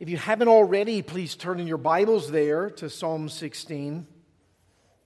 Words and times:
If 0.00 0.08
you 0.08 0.16
haven't 0.16 0.46
already, 0.46 1.02
please 1.02 1.34
turn 1.34 1.58
in 1.58 1.66
your 1.66 1.76
Bibles 1.76 2.30
there 2.30 2.70
to 2.70 2.88
Psalm 2.88 3.28
16. 3.28 4.06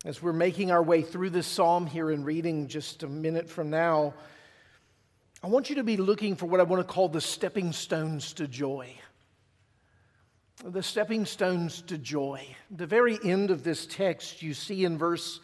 As 0.04 0.20
we're 0.20 0.34
making 0.34 0.70
our 0.70 0.82
way 0.82 1.00
through 1.00 1.30
this 1.30 1.46
psalm 1.46 1.86
here 1.86 2.10
and 2.10 2.26
reading 2.26 2.68
just 2.68 3.02
a 3.02 3.06
minute 3.06 3.48
from 3.48 3.70
now, 3.70 4.12
I 5.42 5.46
want 5.46 5.70
you 5.70 5.76
to 5.76 5.82
be 5.82 5.96
looking 5.96 6.36
for 6.36 6.44
what 6.44 6.60
I 6.60 6.64
want 6.64 6.86
to 6.86 6.92
call 6.92 7.08
the 7.08 7.22
stepping 7.22 7.72
stones 7.72 8.34
to 8.34 8.46
joy. 8.46 8.92
The 10.62 10.82
stepping 10.82 11.24
stones 11.24 11.80
to 11.86 11.96
joy. 11.96 12.44
The 12.70 12.86
very 12.86 13.18
end 13.24 13.50
of 13.50 13.64
this 13.64 13.86
text, 13.86 14.42
you 14.42 14.52
see 14.52 14.84
in 14.84 14.98
verse 14.98 15.40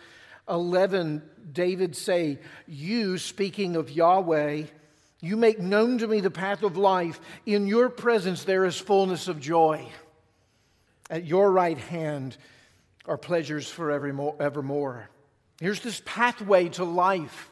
11, 0.47 1.23
David 1.53 1.97
say, 1.97 2.39
You, 2.67 3.17
speaking 3.17 3.77
of 3.77 3.91
Yahweh, 3.91 4.65
you 5.21 5.37
make 5.37 5.59
known 5.59 5.99
to 5.99 6.07
me 6.07 6.21
the 6.21 6.31
path 6.31 6.63
of 6.63 6.77
life. 6.77 7.21
In 7.45 7.67
your 7.67 7.89
presence 7.89 8.45
there 8.45 8.65
is 8.65 8.79
fullness 8.79 9.29
of 9.29 9.41
joy. 9.41 9.89
At 11.11 11.25
your 11.25 11.51
right 11.51 11.79
hand 11.79 12.37
are 13.07 13.19
pleasures 13.19 13.69
forevermore. 13.69 15.09
Here's 15.61 15.81
this 15.81 16.01
pathway 16.05 16.69
to 16.71 16.85
life, 16.85 17.51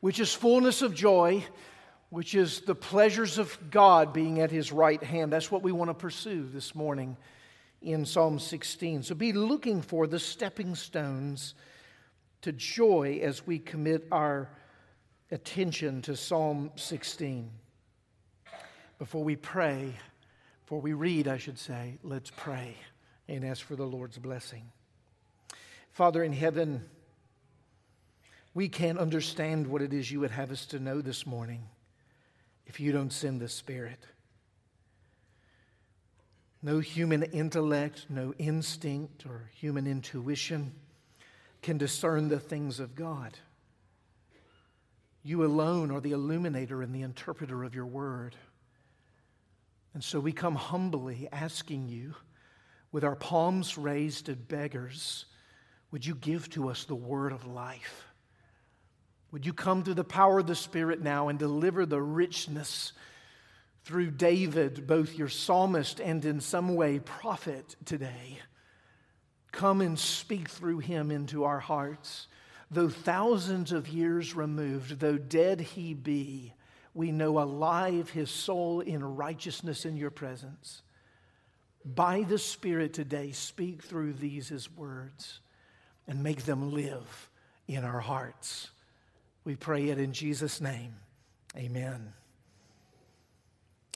which 0.00 0.20
is 0.20 0.34
fullness 0.34 0.82
of 0.82 0.94
joy, 0.94 1.44
which 2.10 2.34
is 2.34 2.60
the 2.62 2.74
pleasures 2.74 3.38
of 3.38 3.70
God 3.70 4.12
being 4.12 4.40
at 4.40 4.50
his 4.50 4.72
right 4.72 5.02
hand. 5.02 5.32
That's 5.32 5.50
what 5.50 5.62
we 5.62 5.72
want 5.72 5.90
to 5.90 5.94
pursue 5.94 6.48
this 6.52 6.74
morning 6.74 7.16
in 7.80 8.04
Psalm 8.04 8.38
16. 8.38 9.04
So 9.04 9.14
be 9.14 9.32
looking 9.32 9.80
for 9.80 10.06
the 10.06 10.18
stepping 10.18 10.74
stones 10.74 11.54
to 12.42 12.52
joy 12.52 13.20
as 13.22 13.46
we 13.46 13.58
commit 13.58 14.06
our 14.12 14.50
attention 15.30 16.00
to 16.02 16.16
Psalm 16.16 16.70
16. 16.76 17.50
Before 18.98 19.22
we 19.22 19.36
pray, 19.36 19.92
before 20.64 20.80
we 20.80 20.94
read, 20.94 21.28
I 21.28 21.36
should 21.36 21.58
say, 21.58 21.98
let's 22.02 22.30
pray 22.34 22.74
and 23.28 23.44
ask 23.44 23.64
for 23.64 23.76
the 23.76 23.84
Lord's 23.84 24.18
blessing. 24.18 24.70
Father 25.92 26.22
in 26.22 26.32
heaven, 26.32 26.84
we 28.54 28.68
can't 28.68 28.98
understand 28.98 29.66
what 29.66 29.82
it 29.82 29.92
is 29.92 30.10
you 30.10 30.20
would 30.20 30.30
have 30.30 30.50
us 30.50 30.66
to 30.66 30.78
know 30.78 31.00
this 31.00 31.26
morning 31.26 31.62
if 32.66 32.80
you 32.80 32.92
don't 32.92 33.12
send 33.12 33.40
the 33.40 33.48
Spirit. 33.48 34.00
No 36.62 36.80
human 36.80 37.22
intellect, 37.22 38.06
no 38.08 38.32
instinct 38.38 39.26
or 39.26 39.50
human 39.54 39.86
intuition 39.86 40.72
can 41.62 41.78
discern 41.78 42.28
the 42.28 42.40
things 42.40 42.80
of 42.80 42.94
God. 42.94 43.38
You 45.22 45.44
alone 45.44 45.90
are 45.90 46.00
the 46.00 46.12
illuminator 46.12 46.82
and 46.82 46.94
the 46.94 47.02
interpreter 47.02 47.64
of 47.64 47.74
your 47.74 47.86
word. 47.86 48.36
And 49.94 50.02
so 50.02 50.20
we 50.20 50.32
come 50.32 50.54
humbly 50.54 51.28
asking 51.32 51.88
you, 51.88 52.14
with 52.92 53.04
our 53.04 53.16
palms 53.16 53.76
raised 53.76 54.28
as 54.28 54.36
beggars, 54.36 55.26
would 55.90 56.06
you 56.06 56.14
give 56.14 56.48
to 56.50 56.68
us 56.68 56.84
the 56.84 56.94
word 56.94 57.32
of 57.32 57.46
life? 57.46 58.06
Would 59.30 59.44
you 59.44 59.52
come 59.52 59.82
through 59.82 59.94
the 59.94 60.04
power 60.04 60.38
of 60.38 60.46
the 60.46 60.54
Spirit 60.54 61.02
now 61.02 61.28
and 61.28 61.38
deliver 61.38 61.84
the 61.84 62.00
richness 62.00 62.92
through 63.84 64.12
David, 64.12 64.86
both 64.86 65.16
your 65.18 65.28
psalmist 65.28 66.00
and 66.00 66.24
in 66.24 66.40
some 66.40 66.74
way 66.74 66.98
prophet 66.98 67.76
today? 67.84 68.38
Come 69.52 69.80
and 69.80 69.98
speak 69.98 70.48
through 70.48 70.78
him 70.78 71.10
into 71.10 71.44
our 71.44 71.60
hearts. 71.60 72.28
Though 72.70 72.88
thousands 72.88 73.72
of 73.72 73.88
years 73.88 74.34
removed, 74.34 75.00
though 75.00 75.16
dead 75.16 75.60
he 75.60 75.94
be, 75.94 76.52
we 76.94 77.12
know 77.12 77.38
alive 77.38 78.10
his 78.10 78.30
soul 78.30 78.80
in 78.80 79.16
righteousness 79.16 79.84
in 79.84 79.96
your 79.96 80.10
presence. 80.10 80.82
By 81.84 82.24
the 82.24 82.38
Spirit 82.38 82.92
today, 82.92 83.32
speak 83.32 83.82
through 83.82 84.14
these 84.14 84.48
his 84.48 84.70
words 84.70 85.40
and 86.06 86.22
make 86.22 86.44
them 86.44 86.72
live 86.72 87.30
in 87.66 87.84
our 87.84 88.00
hearts. 88.00 88.70
We 89.44 89.56
pray 89.56 89.88
it 89.88 89.98
in 89.98 90.12
Jesus' 90.12 90.60
name. 90.60 90.94
Amen. 91.56 92.12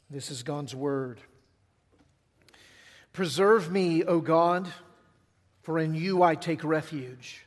This 0.08 0.30
is 0.30 0.42
God's 0.42 0.74
word. 0.74 1.20
Preserve 3.12 3.70
me, 3.70 4.04
O 4.04 4.20
God, 4.20 4.72
for 5.62 5.78
in 5.78 5.94
you 5.94 6.22
I 6.22 6.34
take 6.34 6.64
refuge. 6.64 7.46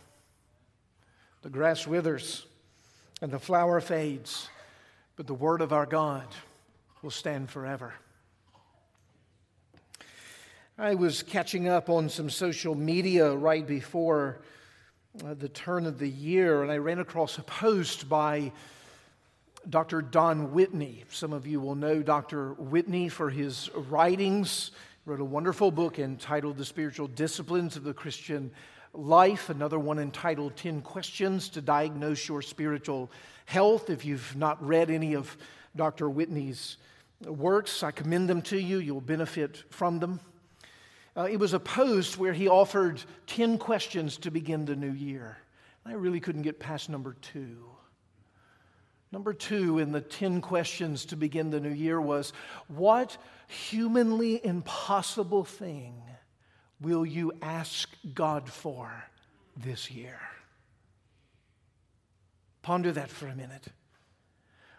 The 1.41 1.49
grass 1.49 1.87
withers 1.87 2.45
and 3.19 3.31
the 3.31 3.39
flower 3.39 3.81
fades, 3.81 4.47
but 5.15 5.25
the 5.25 5.33
word 5.33 5.61
of 5.61 5.73
our 5.73 5.87
God 5.87 6.27
will 7.01 7.09
stand 7.09 7.49
forever. 7.49 7.93
I 10.77 10.93
was 10.93 11.23
catching 11.23 11.67
up 11.67 11.89
on 11.89 12.09
some 12.09 12.29
social 12.29 12.75
media 12.75 13.35
right 13.35 13.65
before 13.65 14.41
uh, 15.25 15.33
the 15.33 15.49
turn 15.49 15.87
of 15.87 15.97
the 15.97 16.09
year, 16.09 16.61
and 16.61 16.71
I 16.71 16.77
ran 16.77 16.99
across 16.99 17.39
a 17.39 17.43
post 17.43 18.07
by 18.07 18.51
Dr. 19.67 20.03
Don 20.03 20.53
Whitney. 20.53 21.05
Some 21.11 21.33
of 21.33 21.47
you 21.47 21.59
will 21.59 21.75
know 21.75 22.03
Dr. 22.03 22.53
Whitney 22.53 23.09
for 23.09 23.31
his 23.31 23.69
writings. 23.73 24.71
He 25.03 25.09
wrote 25.09 25.19
a 25.19 25.25
wonderful 25.25 25.71
book 25.71 25.97
entitled 25.97 26.57
The 26.57 26.65
Spiritual 26.65 27.07
Disciplines 27.07 27.75
of 27.75 27.83
the 27.83 27.93
Christian 27.93 28.51
Life, 28.93 29.49
another 29.49 29.79
one 29.79 29.99
entitled 29.99 30.57
10 30.57 30.81
Questions 30.81 31.47
to 31.49 31.61
Diagnose 31.61 32.27
Your 32.27 32.41
Spiritual 32.41 33.09
Health. 33.45 33.89
If 33.89 34.03
you've 34.03 34.35
not 34.35 34.61
read 34.65 34.91
any 34.91 35.15
of 35.15 35.37
Dr. 35.77 36.09
Whitney's 36.09 36.75
works, 37.25 37.83
I 37.83 37.91
commend 37.91 38.29
them 38.29 38.41
to 38.43 38.59
you. 38.59 38.79
You'll 38.79 38.99
benefit 38.99 39.63
from 39.69 39.99
them. 39.99 40.19
Uh, 41.15 41.29
it 41.31 41.37
was 41.37 41.53
a 41.53 41.59
post 41.59 42.17
where 42.17 42.33
he 42.33 42.49
offered 42.49 43.01
10 43.27 43.57
questions 43.59 44.17
to 44.17 44.31
begin 44.31 44.65
the 44.65 44.75
new 44.75 44.91
year. 44.91 45.37
I 45.85 45.93
really 45.93 46.19
couldn't 46.19 46.41
get 46.41 46.59
past 46.59 46.89
number 46.89 47.15
two. 47.21 47.65
Number 49.13 49.33
two 49.33 49.79
in 49.79 49.93
the 49.93 50.01
10 50.01 50.41
questions 50.41 51.05
to 51.05 51.15
begin 51.15 51.49
the 51.49 51.61
new 51.61 51.73
year 51.73 51.99
was 52.01 52.33
What 52.67 53.17
humanly 53.47 54.45
impossible 54.45 55.45
thing 55.45 55.93
will 56.81 57.05
you 57.05 57.31
ask 57.41 57.89
God 58.13 58.49
for 58.49 59.05
this 59.55 59.91
year? 59.91 60.19
Ponder 62.61 62.91
that 62.91 63.09
for 63.09 63.27
a 63.27 63.35
minute. 63.35 63.67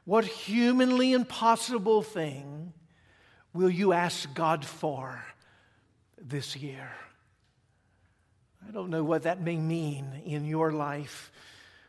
What 0.04 0.24
humanly 0.24 1.12
impossible 1.12 2.02
thing 2.02 2.72
will 3.52 3.70
you 3.70 3.92
ask 3.92 4.32
God 4.34 4.64
for 4.64 5.24
this 6.18 6.56
year. 6.56 6.90
I 8.66 8.70
don't 8.70 8.90
know 8.90 9.04
what 9.04 9.24
that 9.24 9.40
may 9.40 9.56
mean 9.56 10.22
in 10.24 10.44
your 10.44 10.72
life. 10.72 11.32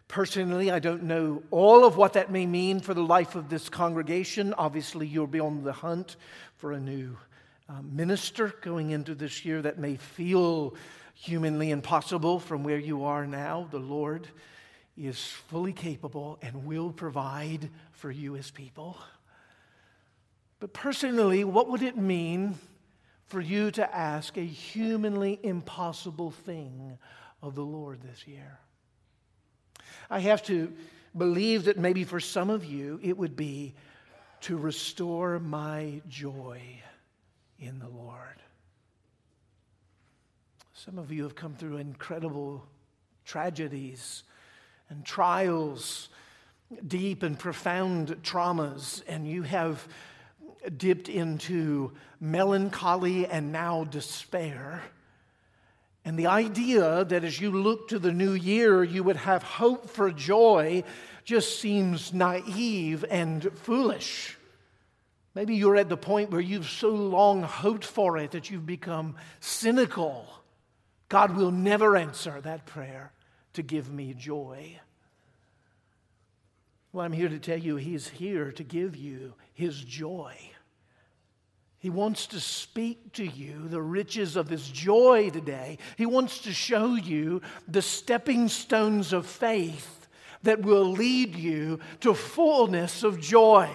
Personally, 0.08 0.72
I 0.72 0.80
don't 0.80 1.04
know 1.04 1.44
all 1.52 1.86
of 1.86 1.98
what 1.98 2.14
that 2.14 2.32
may 2.32 2.46
mean 2.46 2.80
for 2.80 2.94
the 2.94 3.04
life 3.04 3.36
of 3.36 3.50
this 3.50 3.70
congregation. 3.70 4.54
Obviously, 4.58 5.08
you'll 5.08 5.28
be 5.28 5.40
on 5.40 5.64
the 5.64 5.74
hunt 5.74 6.18
for 6.58 6.72
a 6.72 6.80
new 6.80 7.18
uh, 7.70 7.82
minister 7.82 8.54
going 8.62 8.92
into 8.92 9.16
this 9.16 9.46
year 9.46 9.62
that 9.62 9.78
may 9.78 9.96
feel 9.96 10.76
humanly 11.14 11.72
impossible 11.72 12.40
from 12.40 12.64
where 12.64 12.78
you 12.78 13.06
are 13.06 13.26
now. 13.26 13.68
The 13.72 13.80
Lord 13.80 14.28
is 14.98 15.20
fully 15.20 15.74
capable 15.74 16.38
and 16.42 16.66
will 16.66 16.92
provide 16.92 17.70
for 17.92 18.12
you 18.12 18.36
as 18.36 18.52
people. 18.52 18.98
But 20.60 20.74
personally, 20.74 21.44
what 21.44 21.70
would 21.70 21.82
it 21.82 21.98
mean 21.98 22.56
for 23.28 23.42
you 23.42 23.72
to 23.72 23.96
ask 23.96 24.38
a 24.38 24.42
humanly 24.42 25.40
impossible 25.42 26.32
thing 26.32 26.98
of 27.42 27.56
the 27.56 27.64
Lord 27.64 28.02
this 28.02 28.28
year? 28.28 28.60
I 30.10 30.20
have 30.20 30.44
to 30.44 30.74
believe 31.18 31.66
that 31.66 31.78
maybe 31.78 32.04
for 32.04 32.20
some 32.20 32.50
of 32.50 32.66
you 32.66 33.00
it 33.02 33.18
would 33.18 33.36
be 33.36 33.74
to 34.42 34.58
restore 34.58 35.40
my 35.40 36.02
joy 36.10 36.62
in 37.66 37.80
the 37.80 37.88
Lord. 37.88 38.42
Some 40.74 41.00
of 41.00 41.12
you 41.12 41.24
have 41.24 41.36
come 41.36 41.56
through 41.56 41.78
incredible 41.78 42.66
tragedies 43.26 44.24
and 44.90 45.06
trials, 45.06 46.10
deep 46.86 47.24
and 47.24 47.40
profound 47.40 48.22
traumas, 48.22 49.02
and 49.08 49.28
you 49.28 49.44
have 49.44 49.88
dipped 50.78 51.10
into 51.10 51.94
melancholy 52.20 53.26
and 53.28 53.52
now 53.52 53.86
despair. 53.86 54.82
And 56.06 56.20
the 56.20 56.28
idea 56.28 57.06
that 57.06 57.24
as 57.24 57.40
you 57.40 57.52
look 57.52 57.88
to 57.90 58.00
the 58.00 58.12
new 58.12 58.34
year, 58.34 58.84
you 58.84 59.04
would 59.04 59.16
have 59.16 59.42
hope 59.42 59.90
for 59.90 60.12
joy 60.12 60.84
just 61.24 61.62
seems 61.62 62.14
naive 62.14 63.06
and 63.10 63.50
foolish. 63.60 64.38
Maybe 65.36 65.56
you're 65.56 65.78
at 65.78 65.90
the 65.90 65.98
point 65.98 66.30
where 66.30 66.42
you've 66.42 66.70
so 66.70 66.90
long 66.90 67.42
hoped 67.42 67.86
for 67.86 68.18
it 68.18 68.32
that 68.32 68.50
you've 68.52 68.66
become 68.66 69.16
cynical. 69.40 70.28
God 71.10 71.36
will 71.36 71.52
never 71.52 71.98
answer 71.98 72.40
that 72.42 72.66
prayer 72.66 73.12
to 73.54 73.64
give 73.64 73.92
me 73.92 74.14
joy. 74.14 74.80
Well, 76.92 77.06
I'm 77.06 77.14
here 77.14 77.30
to 77.30 77.40
tell 77.40 77.58
you, 77.58 77.76
He's 77.78 78.08
here 78.08 78.52
to 78.52 78.64
give 78.64 78.96
you 78.96 79.34
His 79.54 79.80
joy. 79.84 80.36
He 81.80 81.90
wants 81.90 82.28
to 82.28 82.40
speak 82.40 83.14
to 83.14 83.26
you 83.26 83.68
the 83.68 83.82
riches 83.82 84.36
of 84.36 84.50
His 84.50 84.70
joy 84.70 85.32
today. 85.32 85.80
He 85.98 86.06
wants 86.06 86.40
to 86.44 86.54
show 86.54 86.94
you 86.94 87.42
the 87.68 87.82
stepping 87.82 88.48
stones 88.48 89.12
of 89.12 89.26
faith 89.26 90.08
that 90.44 90.62
will 90.62 90.92
lead 90.92 91.36
you 91.36 91.80
to 92.02 92.14
fullness 92.14 93.04
of 93.04 93.20
joy. 93.20 93.70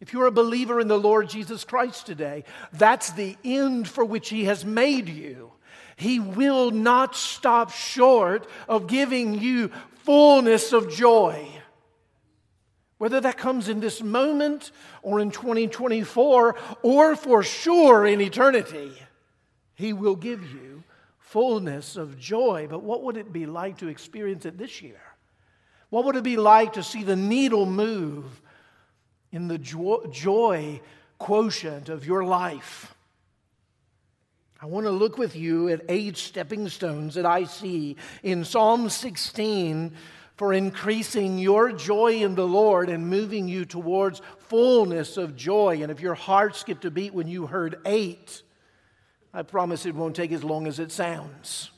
If 0.00 0.14
you're 0.14 0.26
a 0.26 0.32
believer 0.32 0.80
in 0.80 0.88
the 0.88 0.98
Lord 0.98 1.28
Jesus 1.28 1.64
Christ 1.64 2.06
today, 2.06 2.44
that's 2.72 3.10
the 3.12 3.36
end 3.44 3.86
for 3.86 4.04
which 4.04 4.30
He 4.30 4.44
has 4.44 4.64
made 4.64 5.08
you. 5.08 5.52
He 5.96 6.18
will 6.18 6.70
not 6.70 7.14
stop 7.14 7.70
short 7.70 8.48
of 8.66 8.86
giving 8.86 9.34
you 9.34 9.70
fullness 10.04 10.72
of 10.72 10.90
joy. 10.90 11.46
Whether 12.96 13.20
that 13.20 13.36
comes 13.36 13.68
in 13.68 13.80
this 13.80 14.02
moment 14.02 14.72
or 15.02 15.20
in 15.20 15.30
2024 15.30 16.56
or 16.82 17.16
for 17.16 17.42
sure 17.42 18.06
in 18.06 18.22
eternity, 18.22 18.92
He 19.74 19.92
will 19.92 20.16
give 20.16 20.42
you 20.50 20.82
fullness 21.18 21.96
of 21.96 22.18
joy. 22.18 22.66
But 22.68 22.82
what 22.82 23.02
would 23.02 23.18
it 23.18 23.32
be 23.32 23.44
like 23.44 23.78
to 23.78 23.88
experience 23.88 24.46
it 24.46 24.56
this 24.56 24.80
year? 24.80 25.00
What 25.90 26.06
would 26.06 26.16
it 26.16 26.24
be 26.24 26.36
like 26.36 26.74
to 26.74 26.82
see 26.82 27.02
the 27.02 27.16
needle 27.16 27.66
move 27.66 28.40
in 29.32 29.48
the 29.48 29.58
joy 29.58 30.80
quotient 31.18 31.88
of 31.88 32.06
your 32.06 32.24
life? 32.24 32.94
I 34.62 34.66
want 34.66 34.84
to 34.84 34.90
look 34.90 35.16
with 35.16 35.36
you 35.36 35.68
at 35.68 35.82
eight 35.88 36.18
stepping 36.18 36.68
stones 36.68 37.14
that 37.14 37.24
I 37.24 37.44
see 37.44 37.96
in 38.22 38.44
Psalm 38.44 38.90
16 38.90 39.92
for 40.36 40.52
increasing 40.52 41.38
your 41.38 41.72
joy 41.72 42.22
in 42.22 42.34
the 42.34 42.46
Lord 42.46 42.90
and 42.90 43.08
moving 43.08 43.48
you 43.48 43.64
towards 43.64 44.20
fullness 44.48 45.16
of 45.16 45.34
joy. 45.36 45.82
And 45.82 45.90
if 45.90 46.00
your 46.00 46.14
heart 46.14 46.56
skipped 46.56 46.84
a 46.84 46.90
beat 46.90 47.14
when 47.14 47.26
you 47.26 47.46
heard 47.46 47.78
eight, 47.86 48.42
I 49.32 49.42
promise 49.42 49.86
it 49.86 49.94
won't 49.94 50.16
take 50.16 50.32
as 50.32 50.44
long 50.44 50.66
as 50.66 50.78
it 50.78 50.92
sounds. 50.92 51.70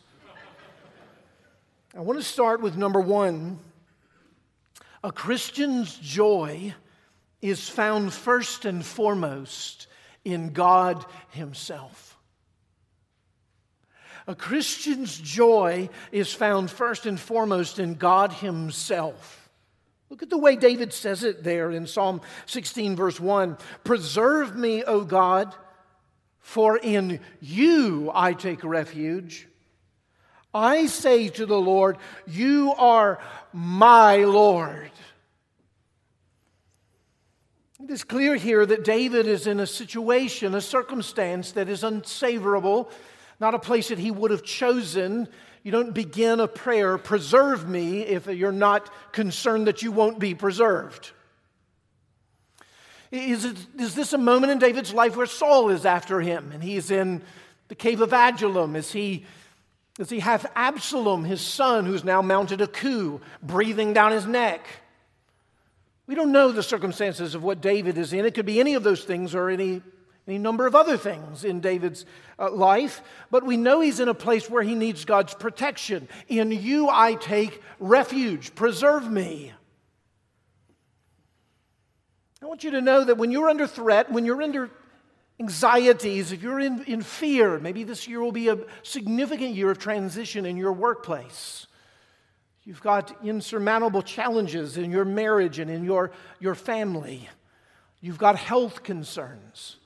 I 1.95 2.01
want 2.01 2.19
to 2.19 2.25
start 2.25 2.63
with 2.63 2.77
number 2.77 3.01
one. 3.01 3.59
A 5.05 5.13
Christian's 5.13 5.97
joy 5.99 6.75
is 7.43 7.69
found 7.69 8.13
first 8.15 8.65
and 8.65 8.87
foremost 8.87 9.89
in 10.25 10.53
God 10.53 11.05
Himself. 11.31 12.17
A 14.29 14.37
Christian's 14.37 15.19
joy 15.19 15.91
is 16.13 16.33
found 16.33 16.71
first 16.71 17.07
and 17.07 17.19
foremost 17.19 17.81
in 17.81 17.95
God 17.95 18.33
Himself. 18.33 19.51
Look 20.09 20.23
at 20.23 20.31
the 20.31 20.39
way 20.39 20.57
David 20.57 20.93
says 20.93 21.25
it 21.25 21.43
there 21.43 21.71
in 21.71 21.87
Psalm 21.87 22.21
16, 22.47 22.95
verse 22.95 23.19
1 23.19 23.57
Preserve 23.83 24.55
me, 24.55 24.85
O 24.85 25.03
God, 25.03 25.55
for 26.39 26.77
in 26.79 27.19
you 27.41 28.11
I 28.15 28.35
take 28.35 28.63
refuge. 28.63 29.49
I 30.55 30.87
say 30.87 31.29
to 31.31 31.47
the 31.47 31.61
Lord, 31.61 31.97
You 32.27 32.75
are 32.77 33.19
my 33.53 34.19
Lord. 34.19 34.91
It 37.85 37.91
is 37.91 38.05
clear 38.05 38.37
here 38.37 38.65
that 38.65 38.85
David 38.85 39.27
is 39.27 39.47
in 39.47 39.59
a 39.59 39.67
situation, 39.67 40.55
a 40.55 40.61
circumstance 40.61 41.53
that 41.53 41.69
is 41.69 41.83
unsavorable 41.83 42.91
not 43.43 43.55
a 43.55 43.59
place 43.59 43.89
that 43.89 43.99
he 43.99 44.13
would 44.13 44.31
have 44.31 44.45
chosen. 44.45 45.29
You 45.65 45.73
don't 45.73 45.93
begin 45.93 46.39
a 46.39 46.47
prayer, 46.47 46.97
preserve 46.97 47.69
me, 47.69 48.03
if 48.03 48.29
you're 48.29 48.53
not 48.53 48.89
concerned 49.13 49.67
that 49.67 49.83
you 49.83 49.91
won't 49.91 50.21
be 50.21 50.33
preserved. 50.33 51.11
Is, 53.11 53.45
it, 53.45 53.57
is 53.79 53.97
this 53.97 54.13
a 54.13 54.19
moment 54.19 54.53
in 54.53 54.59
David's 54.61 54.95
life 54.95 55.17
where 55.17 55.27
Saul 55.27 55.71
is 55.71 55.85
after 55.85 56.21
him 56.21 56.53
and 56.53 56.63
he's 56.63 56.93
in 56.93 57.21
the 57.67 57.75
cave 57.75 58.01
of 58.01 58.13
Adullam? 58.13 58.77
Is 58.77 58.93
he, 58.93 59.27
does 59.97 60.09
he 60.09 60.21
have 60.21 60.47
Absalom, 60.55 61.25
his 61.25 61.41
son, 61.41 61.85
who's 61.85 62.05
now 62.05 62.23
mounted 62.23 62.61
a 62.61 62.69
coup, 62.69 63.21
breathing 63.43 63.93
down 63.93 64.13
his 64.13 64.25
neck? 64.25 64.65
We 66.13 66.17
don't 66.17 66.31
know 66.31 66.53
the 66.53 66.63
circumstances 66.63 67.35
of 67.35 67.43
what 67.43 67.63
David 67.63 67.97
is 67.97 68.13
in. 68.13 68.27
It 68.27 68.35
could 68.35 68.45
be 68.45 68.61
any 68.61 68.75
of 68.75 68.83
those 68.83 69.03
things 69.03 69.35
or 69.35 69.49
any 69.49 69.81
any 70.29 70.37
number 70.37 70.67
of 70.67 70.75
other 70.75 70.99
things 70.99 71.43
in 71.43 71.61
David's 71.61 72.05
uh, 72.39 72.51
life, 72.51 73.01
but 73.31 73.47
we 73.47 73.57
know 73.57 73.81
he's 73.81 73.99
in 73.99 74.09
a 74.09 74.15
place 74.15 74.51
where 74.51 74.63
he 74.63 74.75
needs 74.75 75.07
God's 75.07 75.33
protection. 75.33 76.07
In 76.29 76.53
you 76.53 76.91
I 76.91 77.15
take 77.15 77.63
refuge, 77.81 78.55
preserve 78.55 79.11
me. 79.11 79.55
I 82.43 82.45
want 82.45 82.63
you 82.63 82.73
to 82.73 82.83
know 82.83 83.05
that 83.05 83.17
when 83.17 83.31
you're 83.31 83.49
under 83.49 83.67
threat, 83.67 84.13
when 84.13 84.27
you're 84.27 84.43
under 84.43 84.69
anxieties, 85.41 86.31
if 86.31 86.43
you're 86.43 86.61
in, 86.61 86.85
in 86.85 87.01
fear, 87.01 87.59
maybe 87.59 87.85
this 87.85 88.07
year 88.07 88.21
will 88.21 88.33
be 88.33 88.49
a 88.49 88.59
significant 88.83 89.55
year 89.55 89.71
of 89.71 89.79
transition 89.79 90.45
in 90.45 90.59
your 90.59 90.75
workplace. 90.75 91.69
You've 92.65 92.81
got 92.81 93.25
insurmountable 93.25 94.03
challenges 94.03 94.77
in 94.77 94.91
your 94.93 95.05
marriage 95.05 95.59
and 95.59 95.71
in 95.71 95.85
your, 95.85 96.13
your 96.39 96.55
family. 96.55 97.29
You've 98.01 98.19
got 98.19 98.37
health 98.37 98.83
concerns 98.83 99.77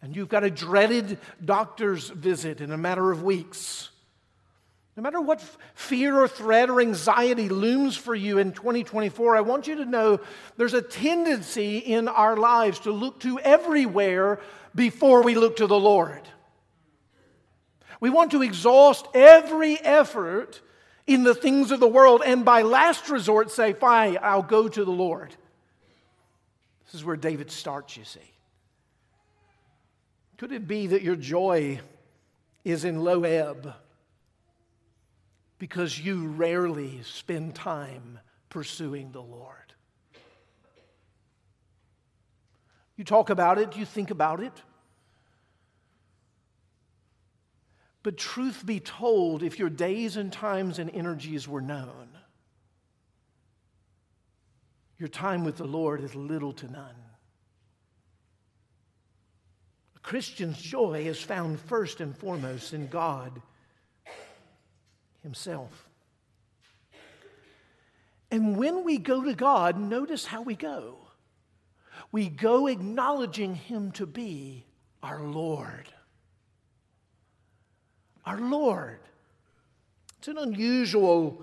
and 0.00 0.14
you've 0.14 0.28
got 0.28 0.44
a 0.44 0.50
dreaded 0.50 1.18
doctor's 1.44 2.08
visit 2.10 2.60
in 2.60 2.72
a 2.72 2.78
matter 2.78 3.10
of 3.10 3.22
weeks. 3.22 3.90
No 4.96 5.02
matter 5.02 5.20
what 5.20 5.42
fear 5.74 6.20
or 6.20 6.28
threat 6.28 6.70
or 6.70 6.80
anxiety 6.80 7.48
looms 7.48 7.96
for 7.96 8.14
you 8.14 8.38
in 8.38 8.52
2024, 8.52 9.36
I 9.36 9.40
want 9.40 9.66
you 9.66 9.76
to 9.76 9.84
know 9.84 10.20
there's 10.56 10.74
a 10.74 10.82
tendency 10.82 11.78
in 11.78 12.06
our 12.06 12.36
lives 12.36 12.80
to 12.80 12.92
look 12.92 13.20
to 13.20 13.40
everywhere 13.40 14.40
before 14.74 15.22
we 15.22 15.34
look 15.34 15.56
to 15.56 15.66
the 15.66 15.78
Lord. 15.78 16.22
We 17.98 18.10
want 18.10 18.30
to 18.32 18.42
exhaust 18.42 19.08
every 19.14 19.80
effort 19.80 20.60
in 21.06 21.22
the 21.22 21.34
things 21.34 21.70
of 21.70 21.80
the 21.80 21.88
world 21.88 22.22
and 22.24 22.44
by 22.44 22.62
last 22.62 23.08
resort 23.10 23.50
say, 23.50 23.72
Fine, 23.72 24.18
I'll 24.22 24.42
go 24.42 24.68
to 24.68 24.84
the 24.84 24.90
Lord. 24.90 25.34
This 26.86 26.94
is 26.94 27.04
where 27.04 27.16
David 27.16 27.50
starts, 27.50 27.96
you 27.96 28.04
see. 28.04 28.20
Could 30.38 30.52
it 30.52 30.66
be 30.66 30.88
that 30.88 31.02
your 31.02 31.16
joy 31.16 31.80
is 32.64 32.84
in 32.84 33.02
low 33.02 33.24
ebb 33.24 33.74
because 35.58 35.98
you 35.98 36.28
rarely 36.28 37.00
spend 37.04 37.54
time 37.54 38.18
pursuing 38.48 39.12
the 39.12 39.22
Lord? 39.22 39.54
You 42.96 43.04
talk 43.04 43.30
about 43.30 43.58
it, 43.58 43.76
you 43.76 43.84
think 43.84 44.10
about 44.10 44.40
it. 44.40 44.52
But 48.04 48.18
truth 48.18 48.66
be 48.66 48.80
told, 48.80 49.42
if 49.42 49.58
your 49.58 49.70
days 49.70 50.18
and 50.18 50.30
times 50.30 50.78
and 50.78 50.90
energies 50.90 51.48
were 51.48 51.62
known, 51.62 52.10
your 54.98 55.08
time 55.08 55.42
with 55.42 55.56
the 55.56 55.64
Lord 55.64 56.04
is 56.04 56.14
little 56.14 56.52
to 56.52 56.70
none. 56.70 56.94
A 59.96 60.00
Christian's 60.00 60.60
joy 60.60 61.06
is 61.06 61.18
found 61.18 61.58
first 61.58 62.02
and 62.02 62.14
foremost 62.14 62.74
in 62.74 62.88
God 62.88 63.40
Himself. 65.22 65.88
And 68.30 68.58
when 68.58 68.84
we 68.84 68.98
go 68.98 69.24
to 69.24 69.34
God, 69.34 69.78
notice 69.78 70.26
how 70.26 70.42
we 70.42 70.56
go. 70.56 70.98
We 72.12 72.28
go 72.28 72.66
acknowledging 72.66 73.54
Him 73.54 73.92
to 73.92 74.04
be 74.04 74.66
our 75.02 75.22
Lord 75.22 75.86
our 78.26 78.38
Lord. 78.38 78.98
It's 80.18 80.28
an 80.28 80.38
unusual 80.38 81.42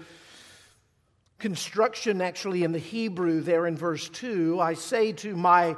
construction, 1.40 2.22
actually, 2.22 2.64
in 2.64 2.72
the 2.72 2.80
Hebrew 2.80 3.42
there 3.42 3.68
in 3.68 3.78
verse 3.78 4.10
2. 4.10 4.60
I 4.60 4.74
say 4.74 5.12
to 5.14 5.36
my 5.36 5.76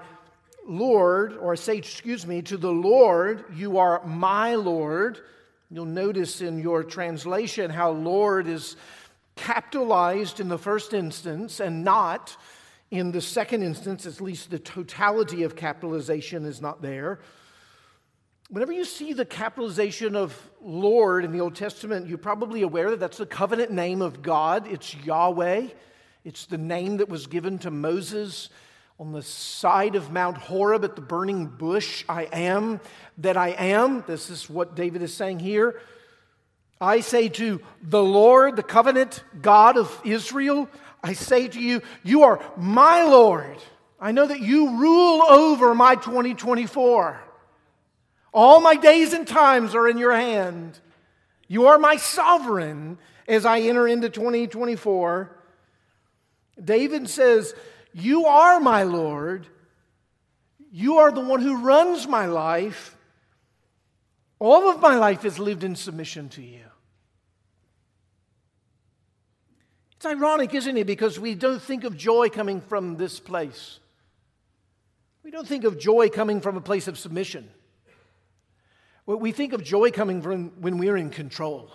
Lord, 0.65 1.37
or 1.37 1.53
I 1.53 1.55
say, 1.55 1.77
excuse 1.77 2.25
me, 2.25 2.41
to 2.43 2.57
the 2.57 2.71
Lord, 2.71 3.45
you 3.53 3.77
are 3.77 4.05
my 4.05 4.55
Lord. 4.55 5.19
You'll 5.69 5.85
notice 5.85 6.41
in 6.41 6.59
your 6.59 6.83
translation 6.83 7.69
how 7.69 7.91
Lord 7.91 8.47
is 8.47 8.75
capitalized 9.35 10.39
in 10.39 10.47
the 10.47 10.57
first 10.57 10.93
instance 10.93 11.59
and 11.59 11.83
not 11.83 12.37
in 12.91 13.11
the 13.11 13.21
second 13.21 13.63
instance, 13.63 14.05
at 14.05 14.21
least 14.21 14.51
the 14.51 14.59
totality 14.59 15.43
of 15.43 15.55
capitalization 15.55 16.45
is 16.45 16.61
not 16.61 16.81
there. 16.81 17.19
Whenever 18.53 18.71
you 18.71 18.85
see 18.85 19.13
the 19.13 19.25
capitalization 19.25 20.15
of 20.15 20.39
Lord 20.61 21.25
in 21.25 21.31
the 21.31 21.41
Old 21.41 21.55
Testament, 21.55 22.07
you're 22.07 22.19
probably 22.19 22.61
aware 22.61 22.91
that 22.91 22.99
that's 22.99 23.17
the 23.17 23.25
covenant 23.25 23.71
name 23.71 23.99
of 23.99 24.21
God. 24.21 24.67
It's 24.67 24.93
Yahweh. 24.93 25.69
It's 26.23 26.45
the 26.45 26.59
name 26.59 26.97
that 26.97 27.09
was 27.09 27.25
given 27.25 27.57
to 27.57 27.71
Moses 27.71 28.49
on 28.99 29.11
the 29.11 29.23
side 29.23 29.95
of 29.95 30.11
Mount 30.11 30.37
Horeb 30.37 30.83
at 30.83 30.95
the 30.95 31.01
burning 31.01 31.47
bush. 31.47 32.05
I 32.07 32.25
am 32.31 32.79
that 33.17 33.37
I 33.37 33.47
am. 33.57 34.03
This 34.05 34.29
is 34.29 34.47
what 34.47 34.75
David 34.75 35.01
is 35.01 35.15
saying 35.15 35.39
here. 35.39 35.81
I 36.79 36.99
say 36.99 37.29
to 37.29 37.59
the 37.81 38.03
Lord, 38.03 38.55
the 38.55 38.61
covenant 38.61 39.23
God 39.41 39.77
of 39.79 39.99
Israel, 40.05 40.69
I 41.03 41.13
say 41.13 41.47
to 41.47 41.59
you, 41.59 41.81
you 42.03 42.21
are 42.21 42.39
my 42.55 43.01
Lord. 43.01 43.57
I 43.99 44.11
know 44.11 44.27
that 44.27 44.41
you 44.41 44.77
rule 44.77 45.23
over 45.23 45.73
my 45.73 45.95
2024. 45.95 47.19
All 48.33 48.59
my 48.59 48.75
days 48.75 49.13
and 49.13 49.27
times 49.27 49.75
are 49.75 49.87
in 49.87 49.97
your 49.97 50.13
hand. 50.13 50.79
You 51.47 51.67
are 51.67 51.77
my 51.77 51.97
sovereign 51.97 52.97
as 53.27 53.45
I 53.45 53.59
enter 53.61 53.87
into 53.87 54.09
2024. 54.09 55.37
David 56.63 57.09
says, 57.09 57.53
You 57.93 58.25
are 58.25 58.59
my 58.59 58.83
Lord. 58.83 59.47
You 60.71 60.97
are 60.97 61.11
the 61.11 61.21
one 61.21 61.41
who 61.41 61.63
runs 61.63 62.07
my 62.07 62.25
life. 62.25 62.97
All 64.39 64.69
of 64.69 64.81
my 64.81 64.95
life 64.95 65.25
is 65.25 65.37
lived 65.37 65.63
in 65.63 65.75
submission 65.75 66.29
to 66.29 66.41
you. 66.41 66.59
It's 69.95 70.05
ironic, 70.05 70.53
isn't 70.53 70.75
it? 70.75 70.87
Because 70.87 71.19
we 71.19 71.35
don't 71.35 71.61
think 71.61 71.83
of 71.83 71.95
joy 71.95 72.29
coming 72.29 72.59
from 72.59 72.97
this 72.97 73.19
place. 73.19 73.79
We 75.23 75.31
don't 75.31 75.47
think 75.47 75.63
of 75.63 75.79
joy 75.79 76.09
coming 76.09 76.41
from 76.41 76.57
a 76.57 76.61
place 76.61 76.87
of 76.87 76.97
submission. 76.97 77.49
We 79.05 79.31
think 79.31 79.53
of 79.53 79.63
joy 79.63 79.91
coming 79.91 80.21
from 80.21 80.51
when 80.61 80.77
we're 80.77 80.97
in 80.97 81.09
control. 81.09 81.69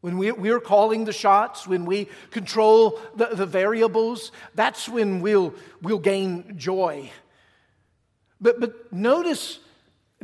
When 0.00 0.18
we're 0.18 0.60
calling 0.60 1.04
the 1.04 1.12
shots, 1.12 1.66
when 1.66 1.86
we 1.86 2.08
control 2.30 3.00
the, 3.16 3.26
the 3.26 3.46
variables, 3.46 4.32
that's 4.54 4.88
when 4.88 5.20
we'll, 5.20 5.54
we'll 5.80 5.98
gain 5.98 6.58
joy. 6.58 7.10
But, 8.40 8.60
but 8.60 8.92
notice, 8.92 9.60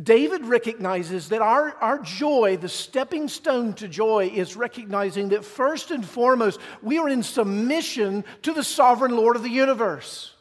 David 0.03 0.45
recognizes 0.45 1.31
that 1.31 1.43
our, 1.43 1.73
our 1.81 1.99
joy, 1.99 2.59
the 2.59 2.69
stepping 2.69 3.29
stone 3.29 3.73
to 3.75 3.89
joy, 3.89 4.31
is 4.35 4.57
recognizing 4.57 5.31
that 5.31 5.45
first 5.45 5.91
and 5.91 6.05
foremost, 6.05 6.61
we 6.83 6.99
are 6.99 7.09
in 7.09 7.23
submission 7.23 8.25
to 8.43 8.53
the 8.53 8.65
sovereign 8.65 9.17
Lord 9.17 9.37
of 9.37 9.43
the 9.43 9.51
universe. 9.51 10.35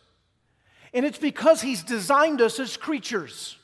And 0.94 1.06
it's 1.06 1.18
because 1.18 1.62
he's 1.62 1.84
designed 1.84 2.42
us 2.42 2.60
as 2.60 2.78
creatures. 2.78 3.58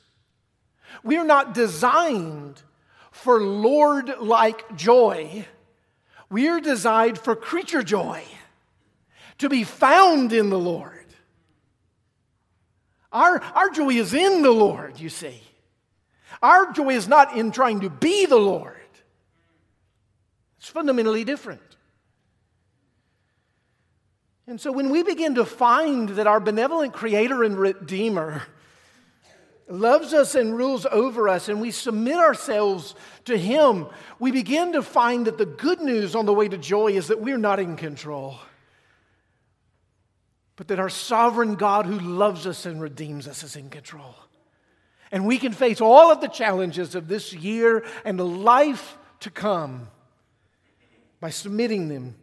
We 1.03 1.17
are 1.17 1.25
not 1.25 1.53
designed 1.53 2.61
for 3.11 3.41
Lord 3.41 4.19
like 4.19 4.75
joy. 4.75 5.45
We 6.29 6.47
are 6.49 6.59
designed 6.59 7.17
for 7.17 7.35
creature 7.35 7.83
joy, 7.83 8.23
to 9.37 9.49
be 9.49 9.63
found 9.63 10.33
in 10.33 10.49
the 10.49 10.59
Lord. 10.59 11.05
Our, 13.11 13.41
our 13.41 13.69
joy 13.69 13.91
is 13.91 14.13
in 14.13 14.41
the 14.41 14.51
Lord, 14.51 14.99
you 14.99 15.09
see. 15.09 15.41
Our 16.41 16.73
joy 16.73 16.89
is 16.89 17.07
not 17.07 17.37
in 17.37 17.51
trying 17.51 17.81
to 17.81 17.89
be 17.89 18.25
the 18.25 18.35
Lord, 18.35 18.75
it's 20.57 20.67
fundamentally 20.67 21.23
different. 21.23 21.61
And 24.47 24.61
so 24.61 24.71
when 24.71 24.91
we 24.91 25.01
begin 25.01 25.35
to 25.35 25.45
find 25.45 26.09
that 26.09 26.27
our 26.27 26.39
benevolent 26.39 26.93
Creator 26.93 27.43
and 27.43 27.57
Redeemer 27.57 28.43
loves 29.67 30.13
us 30.13 30.35
and 30.35 30.55
rules 30.55 30.85
over 30.91 31.27
us, 31.27 31.49
and 31.49 31.59
we 31.59 31.71
submit 31.71 32.17
ourselves 32.17 32.95
to 33.25 33.37
Him, 33.37 33.87
we 34.19 34.31
begin 34.31 34.73
to 34.73 34.81
find 34.81 35.25
that 35.27 35.37
the 35.37 35.45
good 35.45 35.81
news 35.81 36.15
on 36.15 36.25
the 36.25 36.33
way 36.33 36.47
to 36.47 36.57
joy 36.57 36.91
is 36.93 37.07
that 37.07 37.21
we're 37.21 37.37
not 37.37 37.59
in 37.59 37.75
control, 37.75 38.37
but 40.55 40.67
that 40.67 40.79
our 40.79 40.89
sovereign 40.89 41.55
God 41.55 41.85
who 41.85 41.99
loves 41.99 42.45
us 42.45 42.65
and 42.65 42.81
redeems 42.81 43.27
us 43.27 43.43
is 43.43 43.55
in 43.55 43.69
control. 43.69 44.15
And 45.11 45.25
we 45.25 45.37
can 45.37 45.51
face 45.51 45.81
all 45.81 46.11
of 46.11 46.21
the 46.21 46.27
challenges 46.27 46.95
of 46.95 47.07
this 47.07 47.33
year 47.33 47.85
and 48.03 48.19
the 48.19 48.25
life 48.25 48.97
to 49.21 49.29
come 49.29 49.87
by 51.19 51.29
submitting 51.29 51.87
them 51.87 52.15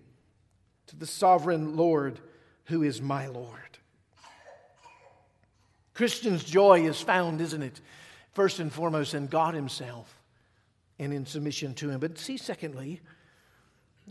to 0.89 0.97
the 0.97 1.07
sovereign 1.07 1.77
Lord 1.77 2.21
who 2.67 2.83
is 2.83 3.01
my 3.01 3.27
Lord. 3.27 3.62
Christian's 5.95 6.45
joy 6.45 6.87
is 6.87 7.01
found, 7.01 7.41
isn't 7.41 7.63
it? 7.63 7.81
First 8.33 8.61
and 8.61 8.73
foremost 8.73 9.15
in 9.15 9.27
God 9.27 9.55
Himself 9.55 10.21
and 10.99 11.13
in 11.13 11.27
submission 11.27 11.75
to 11.75 11.91
Him. 11.91 12.01
But 12.01 12.19
see, 12.19 12.37
secondly, 12.37 13.01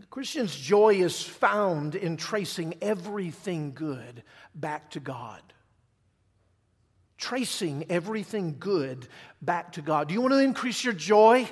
Christian's 0.10 0.56
joy 0.56 0.96
is 0.96 1.22
found 1.22 1.96
in 1.96 2.18
tracing 2.18 2.76
everything 2.82 3.74
good 3.74 4.24
back 4.54 4.92
to 4.92 5.00
God. 5.00 5.42
Tracing 7.18 7.86
everything 7.90 8.58
good 8.60 9.08
back 9.42 9.74
to 9.74 9.82
God. 9.82 10.08
Do 10.08 10.14
you 10.14 10.22
want 10.22 10.34
to 10.34 10.40
increase 10.40 10.84
your 10.84 10.94
joy 10.94 11.50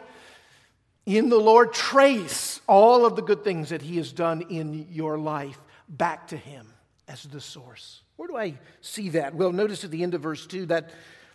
in 1.06 1.30
the 1.30 1.38
Lord? 1.38 1.74
Trace 1.74 2.62
all 2.68 3.06
of 3.06 3.16
the 3.16 3.22
good 3.22 3.44
things 3.44 3.70
that 3.70 3.82
He 3.82 3.98
has 3.98 4.12
done 4.12 4.42
in 4.50 4.88
your 4.92 5.18
life 5.18 5.60
back 5.88 6.28
to 6.28 6.38
Him 6.38 6.68
as 7.10 7.24
the 7.24 7.42
source. 7.42 8.04
Where 8.16 8.28
do 8.28 8.38
I 8.38 8.54
see 8.82 9.10
that? 9.10 9.34
Well, 9.34 9.52
notice 9.52 9.84
at 9.84 9.92
the 9.92 10.04
end 10.04 10.14
of 10.14 10.22
verse 10.22 10.46
2 10.46 10.68
that, 10.68 10.92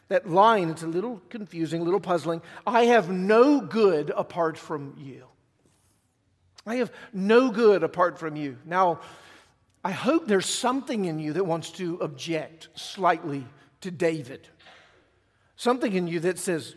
that 0.09 0.31
line, 0.31 0.71
it's 0.71 0.85
a 0.85 0.87
little 0.87 1.21
confusing, 1.28 1.81
a 1.81 1.85
little 1.85 2.00
puzzling. 2.00 2.40
I 2.66 2.85
have 2.85 3.11
no 3.11 3.61
good 3.61 4.11
apart 4.11 4.57
from 4.57 4.95
you. 4.97 5.25
I 6.66 6.76
have 6.76 6.93
no 7.12 7.50
good 7.50 7.83
apart 7.83 8.19
from 8.19 8.37
you. 8.37 8.57
Now, 8.64 9.00
I 9.85 9.90
hope 9.90 10.26
there's 10.26 10.47
something 10.47 11.04
in 11.04 11.19
you 11.19 11.35
that 11.35 11.45
wants 11.45 11.71
to 11.73 11.99
object 12.00 12.69
slightly 12.75 13.45
to 13.83 13.90
David. 13.90 14.49
Something 15.57 15.93
in 15.93 16.07
you 16.07 16.21
that 16.21 16.38
says, 16.38 16.75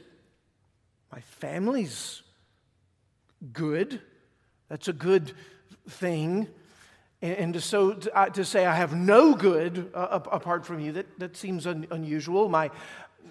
My 1.12 1.22
family's 1.22 2.22
good. 3.54 4.02
That's 4.68 4.90
a 4.90 4.94
good 4.94 5.34
thing. 5.88 6.50
And 7.22 7.56
to, 7.56 7.62
so, 7.62 7.94
to, 7.94 8.16
uh, 8.16 8.30
to, 8.30 8.46
say, 8.46 8.68
I 8.68 8.76
have 8.76 8.96
no 8.96 9.34
good 9.34 9.90
uh, 9.96 10.20
apart 10.32 10.68
from 10.68 10.80
you, 10.80 10.92
that, 10.92 11.20
that 11.20 11.36
seems 11.36 11.66
un, 11.66 11.88
unusual. 11.90 12.48
My, 12.48 12.70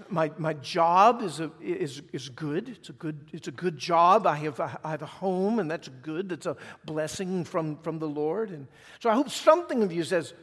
my, 0.09 0.33
my 0.39 0.55
job 0.55 1.23
is, 1.23 1.39
a, 1.39 1.53
is, 1.61 2.03
is 2.13 2.29
good. 2.29 2.69
It's 2.69 2.89
a 2.89 2.93
good, 2.93 3.29
it's 3.33 3.47
a 3.47 3.53
good 3.53 3.79
job. 3.79 4.27
I 4.27 4.37
have, 4.37 4.59
I 4.59 4.91
have 4.91 5.03
a 5.03 5.07
home, 5.07 5.61
and 5.61 5.71
that's 5.71 5.89
good. 6.03 6.31
That's 6.31 6.47
a 6.47 6.57
blessing 6.85 7.45
from, 7.45 7.77
from 7.79 8.01
the 8.01 8.09
Lord. 8.09 8.51
And 8.51 8.67
so 8.99 9.09
I 9.09 9.15
hope 9.15 9.31
something 9.31 9.85
of 9.85 9.93
you 9.93 10.03
says, 10.03 10.35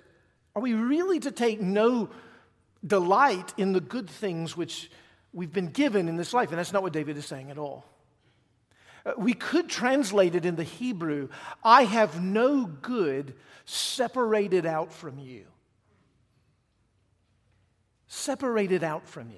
Are 0.55 0.61
we 0.61 0.73
really 0.73 1.19
to 1.19 1.31
take 1.31 1.59
no 1.61 2.09
delight 2.85 3.53
in 3.57 3.73
the 3.73 3.81
good 3.81 4.09
things 4.09 4.55
which 4.55 4.89
we've 5.33 5.53
been 5.53 5.67
given 5.67 6.07
in 6.07 6.15
this 6.15 6.33
life? 6.33 6.49
And 6.49 6.57
that's 6.57 6.71
not 6.71 6.81
what 6.81 6.93
David 6.93 7.17
is 7.17 7.25
saying 7.25 7.51
at 7.51 7.57
all. 7.57 7.85
Uh, 9.05 9.13
we 9.17 9.33
could 9.33 9.69
translate 9.69 10.35
it 10.35 10.45
in 10.45 10.55
the 10.55 10.63
Hebrew 10.63 11.29
I 11.63 11.83
have 11.83 12.21
no 12.21 12.65
good 12.65 13.35
separated 13.65 14.65
out 14.65 14.91
from 14.91 15.19
you. 15.19 15.45
Separated 18.07 18.83
out 18.83 19.07
from 19.07 19.29
you. 19.29 19.37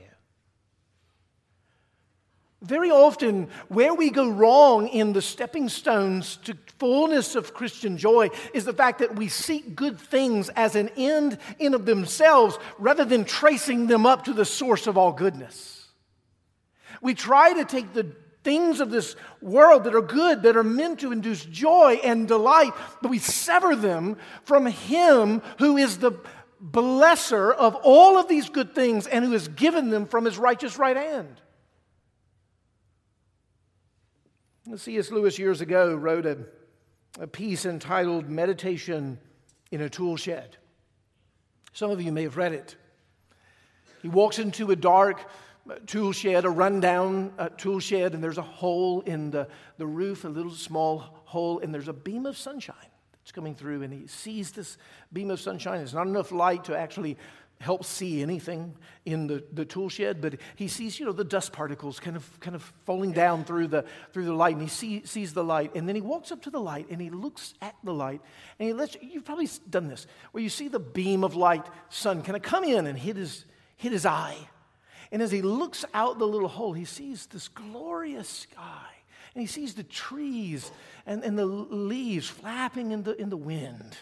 Very 2.61 2.89
often, 2.89 3.49
where 3.67 3.93
we 3.93 4.09
go 4.09 4.27
wrong 4.27 4.87
in 4.87 5.13
the 5.13 5.21
stepping 5.21 5.69
stones 5.69 6.37
to 6.37 6.57
fullness 6.79 7.35
of 7.35 7.53
Christian 7.53 7.97
joy 7.97 8.29
is 8.53 8.65
the 8.65 8.73
fact 8.73 8.99
that 8.99 9.15
we 9.15 9.27
seek 9.27 9.75
good 9.75 9.99
things 9.99 10.49
as 10.49 10.75
an 10.75 10.89
end 10.97 11.37
in 11.59 11.73
of 11.73 11.85
themselves 11.85 12.57
rather 12.79 13.05
than 13.05 13.23
tracing 13.23 13.87
them 13.87 14.05
up 14.05 14.25
to 14.25 14.33
the 14.33 14.45
source 14.45 14.87
of 14.87 14.97
all 14.97 15.13
goodness. 15.13 15.87
We 17.01 17.13
try 17.13 17.53
to 17.53 17.65
take 17.65 17.93
the 17.93 18.15
things 18.45 18.79
of 18.79 18.91
this 18.91 19.17
world 19.41 19.83
that 19.83 19.95
are 19.95 20.01
good, 20.01 20.43
that 20.43 20.55
are 20.55 20.63
meant 20.63 20.99
to 20.99 21.11
induce 21.11 21.43
joy 21.43 21.99
and 22.03 22.27
delight, 22.27 22.71
but 23.01 23.09
we 23.09 23.19
sever 23.19 23.75
them 23.75 24.15
from 24.43 24.67
Him 24.67 25.41
who 25.57 25.75
is 25.75 25.97
the 25.97 26.13
blesser 26.63 27.53
of 27.53 27.75
all 27.83 28.17
of 28.17 28.29
these 28.29 28.47
good 28.47 28.73
things 28.73 29.07
and 29.07 29.25
who 29.25 29.31
has 29.31 29.49
given 29.49 29.89
them 29.89 30.05
from 30.05 30.23
His 30.23 30.37
righteous 30.37 30.77
right 30.77 30.95
hand. 30.95 31.41
C.S. 34.77 35.11
Lewis 35.11 35.37
years 35.37 35.61
ago 35.61 35.93
wrote 35.93 36.25
a, 36.25 36.37
a 37.19 37.27
piece 37.27 37.65
entitled 37.65 38.29
Meditation 38.29 39.19
in 39.71 39.81
a 39.81 39.89
Tool 39.89 40.17
Shed. 40.17 40.57
Some 41.73 41.91
of 41.91 42.01
you 42.01 42.11
may 42.11 42.23
have 42.23 42.37
read 42.37 42.53
it. 42.53 42.75
He 44.01 44.07
walks 44.07 44.39
into 44.39 44.71
a 44.71 44.75
dark 44.75 45.27
tool 45.85 46.11
shed, 46.11 46.45
a 46.45 46.49
rundown 46.49 47.33
uh, 47.37 47.49
tool 47.49 47.79
shed, 47.79 48.13
and 48.13 48.23
there's 48.23 48.37
a 48.37 48.43
hole 48.43 49.01
in 49.01 49.31
the, 49.31 49.47
the 49.77 49.87
roof, 49.87 50.23
a 50.25 50.29
little 50.29 50.51
small 50.51 50.99
hole, 51.25 51.59
and 51.59 51.73
there's 51.73 51.87
a 51.87 51.93
beam 51.93 52.25
of 52.25 52.37
sunshine 52.37 52.75
that's 53.21 53.31
coming 53.31 53.55
through, 53.55 53.81
and 53.81 53.91
he 53.91 54.07
sees 54.07 54.51
this 54.51 54.77
beam 55.11 55.31
of 55.31 55.39
sunshine. 55.39 55.77
There's 55.77 55.93
not 55.93 56.07
enough 56.07 56.31
light 56.31 56.65
to 56.65 56.77
actually 56.77 57.17
help 57.59 57.85
see 57.85 58.21
anything 58.21 58.75
in 59.05 59.27
the, 59.27 59.43
the 59.53 59.65
tool 59.65 59.89
shed, 59.89 60.21
but 60.21 60.35
he 60.55 60.67
sees, 60.67 60.99
you 60.99 61.05
know, 61.05 61.11
the 61.11 61.23
dust 61.23 61.53
particles 61.53 61.99
kind 61.99 62.15
of 62.15 62.39
kind 62.39 62.55
of 62.55 62.61
falling 62.85 63.11
down 63.11 63.45
through 63.45 63.67
the 63.67 63.85
through 64.11 64.25
the 64.25 64.33
light, 64.33 64.53
and 64.53 64.61
he 64.61 64.67
see, 64.67 65.05
sees 65.05 65.33
the 65.33 65.43
light, 65.43 65.73
and 65.73 65.87
then 65.87 65.95
he 65.95 66.01
walks 66.01 66.31
up 66.31 66.41
to 66.43 66.49
the 66.49 66.59
light 66.59 66.87
and 66.89 67.01
he 67.01 67.09
looks 67.09 67.53
at 67.61 67.75
the 67.83 67.93
light, 67.93 68.21
and 68.59 68.67
he 68.67 68.73
lets 68.73 68.97
you've 69.01 69.25
probably 69.25 69.49
done 69.69 69.87
this, 69.87 70.05
where 70.31 70.43
you 70.43 70.49
see 70.49 70.67
the 70.67 70.79
beam 70.79 71.23
of 71.23 71.35
light, 71.35 71.65
sun 71.89 72.21
kind 72.21 72.35
of 72.35 72.41
come 72.41 72.63
in 72.63 72.87
and 72.87 72.99
hit 72.99 73.15
his 73.15 73.45
hit 73.77 73.91
his 73.93 74.05
eye. 74.05 74.37
And 75.11 75.21
as 75.21 75.31
he 75.31 75.41
looks 75.41 75.85
out 75.93 76.19
the 76.19 76.27
little 76.27 76.47
hole, 76.47 76.73
he 76.73 76.85
sees 76.85 77.25
this 77.27 77.47
glorious 77.47 78.27
sky. 78.29 78.87
And 79.33 79.41
he 79.41 79.47
sees 79.47 79.73
the 79.73 79.83
trees 79.83 80.71
and, 81.05 81.23
and 81.23 81.37
the 81.37 81.45
leaves 81.45 82.27
flapping 82.27 82.91
in 82.91 83.03
the, 83.03 83.19
in 83.19 83.29
the 83.29 83.37
wind. 83.37 83.97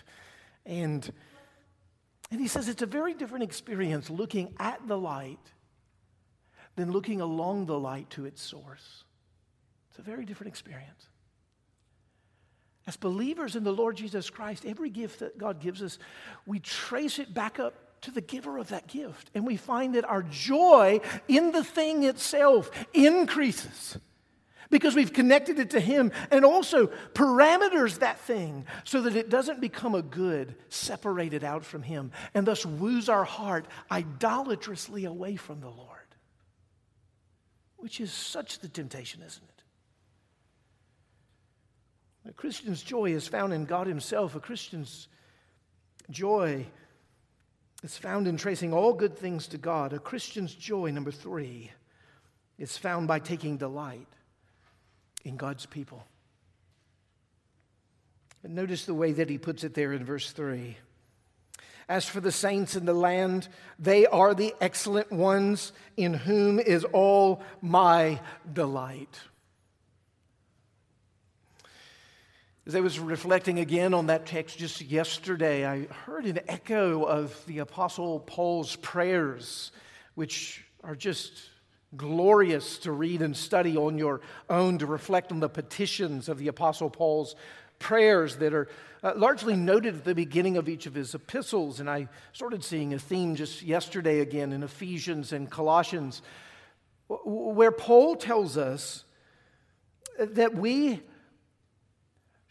And 0.66 1.12
and 2.34 2.42
he 2.42 2.48
says 2.48 2.68
it's 2.68 2.82
a 2.82 2.88
very 2.88 3.14
different 3.14 3.44
experience 3.44 4.10
looking 4.10 4.56
at 4.60 4.88
the 4.88 4.98
light 4.98 5.38
than 6.76 6.92
looking 6.92 7.22
along 7.22 7.68
the 7.68 7.78
light 7.78 8.10
to 8.10 8.26
its 8.26 8.42
source. 8.42 9.04
It's 9.92 10.00
a 10.00 10.02
very 10.02 10.26
different 10.26 10.48
experience. 10.48 11.10
As 12.88 12.98
believers 12.98 13.56
in 13.56 13.64
the 13.64 13.72
Lord 13.72 13.96
Jesus 13.96 14.32
Christ, 14.32 14.66
every 14.66 14.90
gift 14.90 15.20
that 15.20 15.38
God 15.38 15.60
gives 15.60 15.84
us, 15.84 16.00
we 16.48 16.60
trace 16.60 17.20
it 17.20 17.36
back 17.36 17.60
up 17.60 17.76
to 18.04 18.12
the 18.12 18.22
giver 18.22 18.58
of 18.58 18.70
that 18.70 18.88
gift. 18.88 19.30
And 19.34 19.46
we 19.46 19.58
find 19.58 19.96
that 19.96 20.06
our 20.06 20.24
joy 20.24 21.02
in 21.28 21.52
the 21.52 21.64
thing 21.64 22.04
itself 22.04 22.70
increases 22.94 23.98
because 24.70 24.96
we've 24.96 25.14
connected 25.14 25.60
it 25.60 25.70
to 25.72 25.80
Him 25.80 26.12
and 26.32 26.44
also 26.44 26.88
parameters 27.14 28.00
that 28.00 28.20
thing 28.20 28.66
so 28.84 29.02
that 29.02 29.16
it 29.16 29.30
doesn't 29.30 29.62
become 29.62 29.96
a 29.96 30.02
good 30.02 30.56
separated 30.70 31.44
out 31.44 31.64
from 31.64 31.84
Him 31.84 32.12
and 32.34 32.46
thus 32.48 32.66
woos 32.66 33.08
our 33.08 33.24
heart 33.24 33.68
idolatrously 33.92 35.06
away 35.06 35.36
from 35.36 35.62
the 35.62 35.70
Lord, 35.70 35.90
which 37.78 38.02
is 38.02 38.12
such 38.12 38.60
the 38.60 38.68
temptation, 38.68 39.22
isn't 39.22 39.44
it? 39.44 39.64
A 42.30 42.34
Christian's 42.34 42.82
joy 42.82 43.12
is 43.12 43.28
found 43.28 43.54
in 43.54 43.66
God 43.66 43.86
Himself. 43.86 44.36
A 44.36 44.40
Christian's 44.40 45.08
joy 46.10 46.66
is 47.84 47.98
found 47.98 48.28
in 48.28 48.38
tracing 48.38 48.74
all 48.74 48.94
good 48.94 49.18
things 49.18 49.48
to 49.48 49.58
God. 49.58 49.94
A 49.94 50.00
Christian's 50.00 50.56
joy, 50.56 50.92
number 50.92 51.12
three, 51.12 51.72
is 52.58 52.78
found 52.78 53.08
by 53.08 53.20
taking 53.20 53.58
delight 53.58 54.08
in 55.26 55.36
God's 55.38 55.66
people. 55.66 56.06
And 58.44 58.56
notice 58.56 58.86
the 58.86 58.94
way 58.94 59.14
that 59.14 59.30
he 59.30 59.38
puts 59.38 59.64
it 59.64 59.74
there 59.74 59.94
in 59.94 60.04
verse 60.04 60.32
3. 60.32 60.78
As 61.88 62.08
for 62.08 62.22
the 62.22 62.32
saints 62.32 62.76
in 62.76 62.86
the 62.86 62.94
land, 62.94 63.48
they 63.80 64.06
are 64.06 64.34
the 64.34 64.54
excellent 64.62 65.12
ones 65.12 65.74
in 65.98 66.14
whom 66.14 66.60
is 66.60 66.86
all 66.86 67.42
my 67.62 68.20
delight. 68.52 69.20
As 72.66 72.76
I 72.76 72.80
was 72.80 72.98
reflecting 72.98 73.60
again 73.60 73.94
on 73.94 74.08
that 74.08 74.26
text 74.26 74.58
just 74.58 74.80
yesterday, 74.80 75.68
I 75.68 75.88
heard 75.88 76.26
an 76.26 76.40
echo 76.48 77.04
of 77.04 77.46
the 77.46 77.60
Apostle 77.60 78.22
Paul's 78.22 78.78
prayers, 78.78 79.74
which 80.16 80.64
are 80.82 80.96
just 80.96 81.34
glorious 81.98 82.78
to 82.80 82.94
read 82.94 83.22
and 83.22 83.36
study 83.36 83.76
on 83.76 83.98
your 83.98 84.22
own, 84.50 84.78
to 84.78 84.86
reflect 84.86 85.34
on 85.34 85.42
the 85.42 85.50
petitions 85.50 86.30
of 86.30 86.38
the 86.38 86.48
Apostle 86.48 86.90
Paul's 86.90 87.36
prayers 87.80 88.38
that 88.38 88.54
are 88.54 88.70
uh, 89.04 89.12
largely 89.18 89.58
noted 89.58 89.96
at 89.96 90.06
the 90.06 90.16
beginning 90.16 90.56
of 90.56 90.70
each 90.70 90.86
of 90.86 90.94
his 90.94 91.14
epistles. 91.14 91.82
And 91.82 91.90
I 91.90 92.08
started 92.32 92.64
seeing 92.64 92.94
a 92.94 93.00
theme 93.00 93.36
just 93.36 93.62
yesterday 93.62 94.22
again 94.22 94.54
in 94.54 94.64
Ephesians 94.64 95.34
and 95.34 95.52
Colossians, 95.52 96.22
where 97.10 97.74
Paul 97.74 98.16
tells 98.16 98.56
us 98.56 99.04
that 100.18 100.56
we 100.56 101.02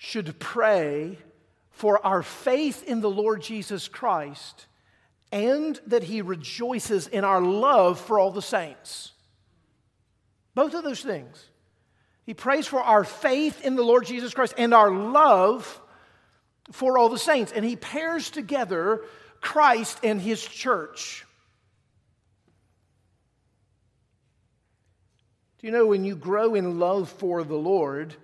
should 0.04 0.36
pray 0.40 1.16
for 1.70 2.04
our 2.04 2.24
faith 2.24 2.82
in 2.82 3.00
the 3.00 3.08
Lord 3.08 3.40
Jesus 3.40 3.86
Christ 3.86 4.66
and 5.30 5.80
that 5.86 6.02
he 6.02 6.22
rejoices 6.22 7.06
in 7.06 7.22
our 7.22 7.40
love 7.40 8.00
for 8.00 8.18
all 8.18 8.32
the 8.32 8.42
saints. 8.42 9.12
Both 10.56 10.74
of 10.74 10.82
those 10.82 11.02
things. 11.02 11.46
He 12.26 12.34
prays 12.34 12.66
for 12.66 12.80
our 12.80 13.04
faith 13.04 13.64
in 13.64 13.76
the 13.76 13.84
Lord 13.84 14.04
Jesus 14.04 14.34
Christ 14.34 14.54
and 14.58 14.74
our 14.74 14.90
love 14.90 15.80
for 16.72 16.98
all 16.98 17.08
the 17.08 17.16
saints. 17.16 17.52
And 17.52 17.64
he 17.64 17.76
pairs 17.76 18.28
together 18.28 19.04
Christ 19.40 20.00
and 20.02 20.20
his 20.20 20.44
church. 20.44 21.24
Do 25.60 25.68
you 25.68 25.72
know 25.72 25.86
when 25.86 26.04
you 26.04 26.16
grow 26.16 26.56
in 26.56 26.80
love 26.80 27.08
for 27.08 27.44
the 27.44 27.54
Lord, 27.54 28.16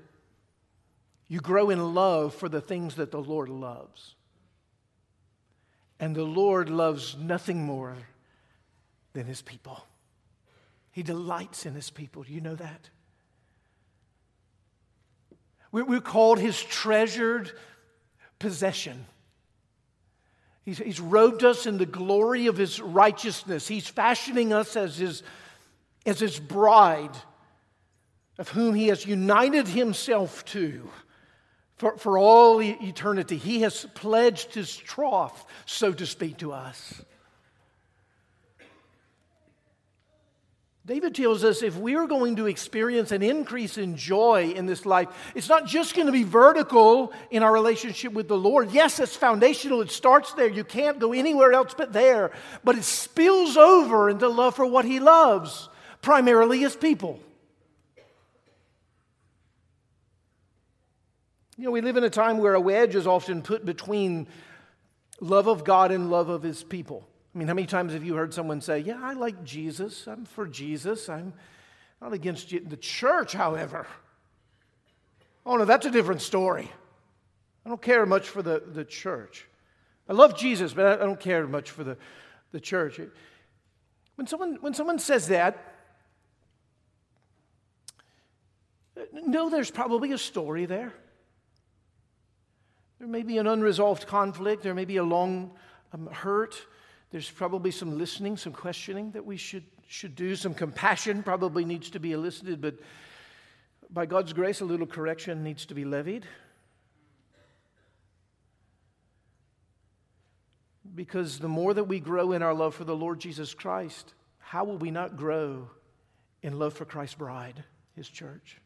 you 1.29 1.41
grow 1.41 1.71
in 1.71 1.95
love 1.95 2.35
for 2.35 2.49
the 2.49 2.61
things 2.61 2.97
that 2.97 3.11
the 3.11 3.21
Lord 3.21 3.49
loves? 3.49 4.15
And 6.01 6.15
the 6.15 6.25
Lord 6.25 6.71
loves 6.71 7.17
nothing 7.19 7.63
more 7.65 7.97
than 9.13 9.27
his 9.27 9.43
people. 9.43 9.85
He 10.91 11.03
delights 11.03 11.67
in 11.67 11.75
his 11.75 11.91
people. 11.91 12.23
Do 12.23 12.33
you 12.33 12.41
know 12.41 12.55
that? 12.55 12.89
We're 15.71 16.01
called 16.01 16.39
his 16.39 16.63
treasured 16.63 17.53
possession. 18.39 19.05
He's, 20.65 20.79
he's 20.79 21.01
robed 21.01 21.45
us 21.45 21.67
in 21.67 21.79
the 21.79 21.87
glory 21.87 22.47
of 22.47 22.57
his 22.57 22.81
righteousness. 22.81 23.69
He's 23.69 23.87
fashioning 23.87 24.53
us 24.53 24.77
as 24.77 24.97
his, 24.97 25.23
as 26.07 26.21
his 26.21 26.39
bride, 26.39 27.17
of 28.39 28.49
whom 28.51 28.75
he 28.75 28.89
has 28.89 29.05
united 29.05 29.69
himself 29.69 30.45
to 30.47 30.89
for, 31.79 31.97
for 31.97 32.19
all 32.19 32.61
eternity. 32.61 33.37
He 33.37 33.63
has 33.63 33.87
pledged 33.95 34.55
his 34.55 34.77
troth, 34.77 35.47
so 35.65 35.93
to 35.93 36.07
speak, 36.07 36.39
to 36.39 36.53
us. 36.53 37.03
David 40.89 41.15
tells 41.15 41.45
us 41.45 41.63
if 41.63 41.77
we're 41.77 42.07
going 42.07 42.37
to 42.37 42.47
experience 42.47 43.13
an 43.13 43.23
increase 43.23 43.77
in 43.77 43.95
joy 43.95 44.55
in 44.57 44.65
this 44.65 44.87
life, 44.87 45.09
it's 45.35 45.49
not 45.49 45.67
just 45.67 45.95
going 45.95 46.07
to 46.07 46.13
be 46.13 46.23
vertical 46.23 47.13
in 47.31 47.43
our 47.43 47.53
relationship 47.53 48.15
with 48.15 48.27
the 48.27 48.39
Lord. 48.39 48.71
Yes, 48.73 48.99
it's 48.99 49.15
foundational, 49.15 49.83
it 49.83 49.91
starts 49.91 50.33
there. 50.33 50.49
You 50.49 50.65
can't 50.65 50.99
go 50.99 51.13
anywhere 51.13 51.53
else 51.53 51.75
but 51.77 51.93
there. 51.93 52.31
But 52.65 52.79
it 52.79 52.85
spills 52.85 53.59
over 53.59 54.09
into 54.09 54.29
love 54.29 54.57
for 54.57 54.65
what 54.65 54.87
He 54.87 54.99
loves, 54.99 55.69
primarily 56.01 56.61
His 56.61 56.75
people. 56.75 57.21
You 61.59 61.65
know, 61.65 61.71
we 61.73 61.81
live 61.81 61.97
in 61.97 62.05
a 62.05 62.11
time 62.11 62.39
where 62.39 62.55
a 62.55 62.61
wedge 62.61 62.95
is 62.95 63.09
often 63.09 63.43
put 63.43 63.67
between 63.67 64.29
love 65.21 65.49
of 65.49 65.65
God 65.65 65.91
and 65.91 66.09
love 66.09 66.29
of 66.29 66.45
His 66.45 66.63
people. 66.63 67.05
I 67.35 67.39
mean, 67.39 67.49
how 67.49 67.55
many 67.55 67.67
times 67.67 67.95
have 67.95 68.05
you 68.05 68.15
heard 68.15 68.33
someone 68.33 68.61
say, 68.61 68.79
Yeah, 68.79 69.01
I 69.03 69.15
like 69.15 69.43
Jesus. 69.43 70.07
I'm 70.07 70.25
for 70.25 70.47
Jesus. 70.47 71.09
I'm 71.09 71.33
not 72.01 72.13
against 72.13 72.51
the 72.51 72.77
church, 72.77 73.33
however. 73.33 73.89
Oh, 75.45 75.57
no, 75.57 75.65
that's 75.65 75.85
a 75.85 75.91
different 75.91 76.23
story. 76.23 76.71
I 77.67 77.71
don't 77.71 77.83
care 77.83 78.07
much 78.07 78.29
for 78.29 78.41
the, 78.41 78.63
the 78.65 78.85
church. 78.85 79.49
I 80.09 80.13
love 80.13 80.39
Jesus, 80.39 80.73
but 80.73 80.87
I 80.87 81.05
don't 81.05 81.19
care 81.19 81.45
much 81.49 81.73
for 81.73 81.83
the, 81.83 81.97
the 82.53 82.61
church. 82.61 83.01
When 84.15 84.29
someone, 84.29 84.59
when 84.61 84.75
someone 84.75 85.01
says 85.01 85.27
that, 85.27 85.75
uh, 88.97 89.01
No, 89.13 89.51
there's 89.51 89.73
probably 89.73 90.13
a 90.13 90.19
story 90.19 90.65
there. 90.65 90.95
There 92.99 93.09
may 93.09 93.23
be 93.23 93.39
an 93.39 93.47
unresolved 93.47 94.07
conflict, 94.07 94.63
there 94.63 94.75
may 94.75 94.85
be 94.85 94.97
a 94.97 95.05
long 95.05 95.53
um, 95.93 96.07
hurt. 96.07 96.67
There's 97.11 97.31
probably 97.31 97.71
some 97.71 97.97
listening, 97.97 98.37
some 98.37 98.53
questioning 98.53 99.13
that 99.13 99.25
we 99.25 99.37
should, 99.37 99.65
should 99.87 100.15
do. 100.15 100.37
Some 100.37 100.53
compassion 100.53 101.23
probably 101.23 101.65
needs 101.65 101.91
to 101.91 102.01
be 102.01 102.13
elicited, 102.13 102.61
but 102.61 102.75
by 103.91 104.05
God's 104.05 104.33
grace, 104.33 104.61
a 104.61 104.65
little 104.65 104.87
correction 104.87 105.43
needs 105.43 105.65
to 105.67 105.75
be 105.75 105.85
levied. 105.85 106.27
Because 110.95 111.39
the 111.39 111.49
more 111.49 111.73
that 111.73 111.85
we 111.85 112.01
grow 112.01 112.33
in 112.33 112.43
our 112.43 112.53
love 112.53 112.75
for 112.75 112.85
the 112.85 112.97
Lord 112.97 113.21
Jesus 113.21 113.55
Christ, 113.55 114.13
how 114.39 114.65
will 114.65 114.79
we 114.79 114.91
not 114.91 115.17
grow 115.17 115.71
in 116.43 116.59
love 116.59 116.75
for 116.75 116.85
Christ's 116.85 117.15
bride, 117.15 117.65
his 117.95 118.09
church? 118.09 118.59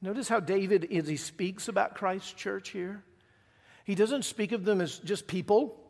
Notice 0.00 0.28
how 0.28 0.40
David, 0.40 0.92
as 0.92 1.08
he 1.08 1.16
speaks 1.16 1.68
about 1.68 1.94
Christ's 1.94 2.32
church 2.32 2.70
here, 2.70 3.02
he 3.84 3.94
doesn't 3.94 4.24
speak 4.24 4.52
of 4.52 4.64
them 4.64 4.80
as 4.80 4.98
just 4.98 5.26
people, 5.26 5.80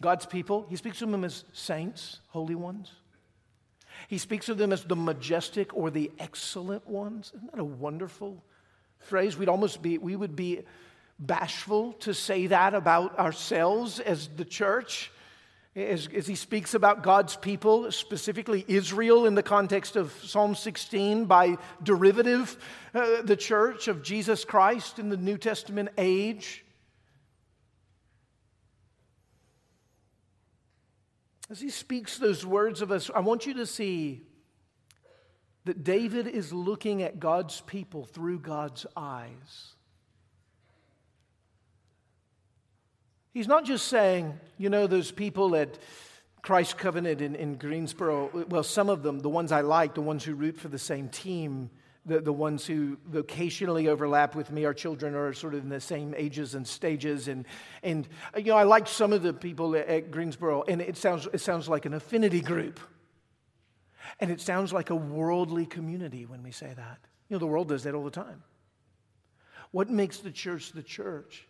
God's 0.00 0.26
people. 0.26 0.66
He 0.68 0.76
speaks 0.76 1.00
of 1.02 1.10
them 1.10 1.24
as 1.24 1.44
saints, 1.52 2.20
holy 2.28 2.54
ones. 2.54 2.92
He 4.08 4.18
speaks 4.18 4.48
of 4.48 4.58
them 4.58 4.72
as 4.72 4.84
the 4.84 4.96
majestic 4.96 5.74
or 5.76 5.90
the 5.90 6.10
excellent 6.18 6.88
ones. 6.88 7.32
Isn't 7.34 7.52
that 7.52 7.60
a 7.60 7.64
wonderful 7.64 8.42
phrase? 8.98 9.36
We'd 9.36 9.48
almost 9.48 9.82
be, 9.82 9.98
we 9.98 10.16
would 10.16 10.34
be 10.34 10.62
bashful 11.18 11.92
to 11.94 12.12
say 12.12 12.48
that 12.48 12.74
about 12.74 13.18
ourselves 13.18 14.00
as 14.00 14.28
the 14.28 14.44
church. 14.44 15.12
As, 15.76 16.08
as, 16.14 16.28
he 16.28 16.36
speaks 16.36 16.74
about 16.74 17.02
God's 17.02 17.34
people, 17.34 17.90
specifically 17.90 18.64
Israel 18.68 19.26
in 19.26 19.34
the 19.34 19.42
context 19.42 19.96
of 19.96 20.12
Psalm 20.22 20.54
16, 20.54 21.24
by 21.24 21.58
derivative, 21.82 22.56
uh, 22.94 23.22
the 23.22 23.36
church 23.36 23.88
of 23.88 24.00
Jesus 24.00 24.44
Christ 24.44 25.00
in 25.00 25.08
the 25.08 25.16
New 25.16 25.36
Testament 25.36 25.88
age. 25.98 26.64
As 31.50 31.60
he 31.60 31.70
speaks 31.70 32.18
those 32.18 32.46
words 32.46 32.80
of 32.80 32.92
us, 32.92 33.10
I 33.12 33.18
want 33.20 33.44
you 33.44 33.54
to 33.54 33.66
see 33.66 34.22
that 35.64 35.82
David 35.82 36.28
is 36.28 36.52
looking 36.52 37.02
at 37.02 37.18
God's 37.18 37.60
people 37.62 38.04
through 38.04 38.38
God's 38.38 38.86
eyes. 38.96 39.73
He's 43.34 43.48
not 43.48 43.64
just 43.64 43.88
saying, 43.88 44.38
you 44.58 44.70
know, 44.70 44.86
those 44.86 45.10
people 45.10 45.56
at 45.56 45.76
Christ 46.40 46.78
Covenant 46.78 47.20
in, 47.20 47.34
in 47.34 47.56
Greensboro, 47.56 48.46
well, 48.48 48.62
some 48.62 48.88
of 48.88 49.02
them, 49.02 49.18
the 49.18 49.28
ones 49.28 49.50
I 49.50 49.62
like, 49.62 49.94
the 49.94 50.00
ones 50.00 50.22
who 50.22 50.34
root 50.34 50.56
for 50.56 50.68
the 50.68 50.78
same 50.78 51.08
team, 51.08 51.68
the, 52.06 52.20
the 52.20 52.32
ones 52.32 52.64
who 52.64 52.96
vocationally 53.10 53.88
overlap 53.88 54.36
with 54.36 54.52
me, 54.52 54.64
our 54.66 54.72
children 54.72 55.16
are 55.16 55.32
sort 55.32 55.54
of 55.54 55.64
in 55.64 55.68
the 55.68 55.80
same 55.80 56.14
ages 56.16 56.54
and 56.54 56.64
stages. 56.64 57.26
And, 57.26 57.44
and 57.82 58.06
you 58.36 58.52
know, 58.52 58.56
I 58.56 58.62
like 58.62 58.86
some 58.86 59.12
of 59.12 59.24
the 59.24 59.32
people 59.32 59.74
at, 59.74 59.88
at 59.88 60.10
Greensboro, 60.12 60.62
and 60.68 60.80
it 60.80 60.96
sounds, 60.96 61.26
it 61.32 61.40
sounds 61.40 61.68
like 61.68 61.86
an 61.86 61.94
affinity 61.94 62.40
group. 62.40 62.78
And 64.20 64.30
it 64.30 64.40
sounds 64.40 64.72
like 64.72 64.90
a 64.90 64.94
worldly 64.94 65.66
community 65.66 66.24
when 66.24 66.44
we 66.44 66.52
say 66.52 66.72
that. 66.72 66.98
You 67.28 67.34
know, 67.34 67.38
the 67.38 67.46
world 67.46 67.68
does 67.68 67.82
that 67.82 67.94
all 67.94 68.04
the 68.04 68.12
time. 68.12 68.44
What 69.72 69.90
makes 69.90 70.18
the 70.18 70.30
church 70.30 70.70
the 70.70 70.84
church 70.84 71.48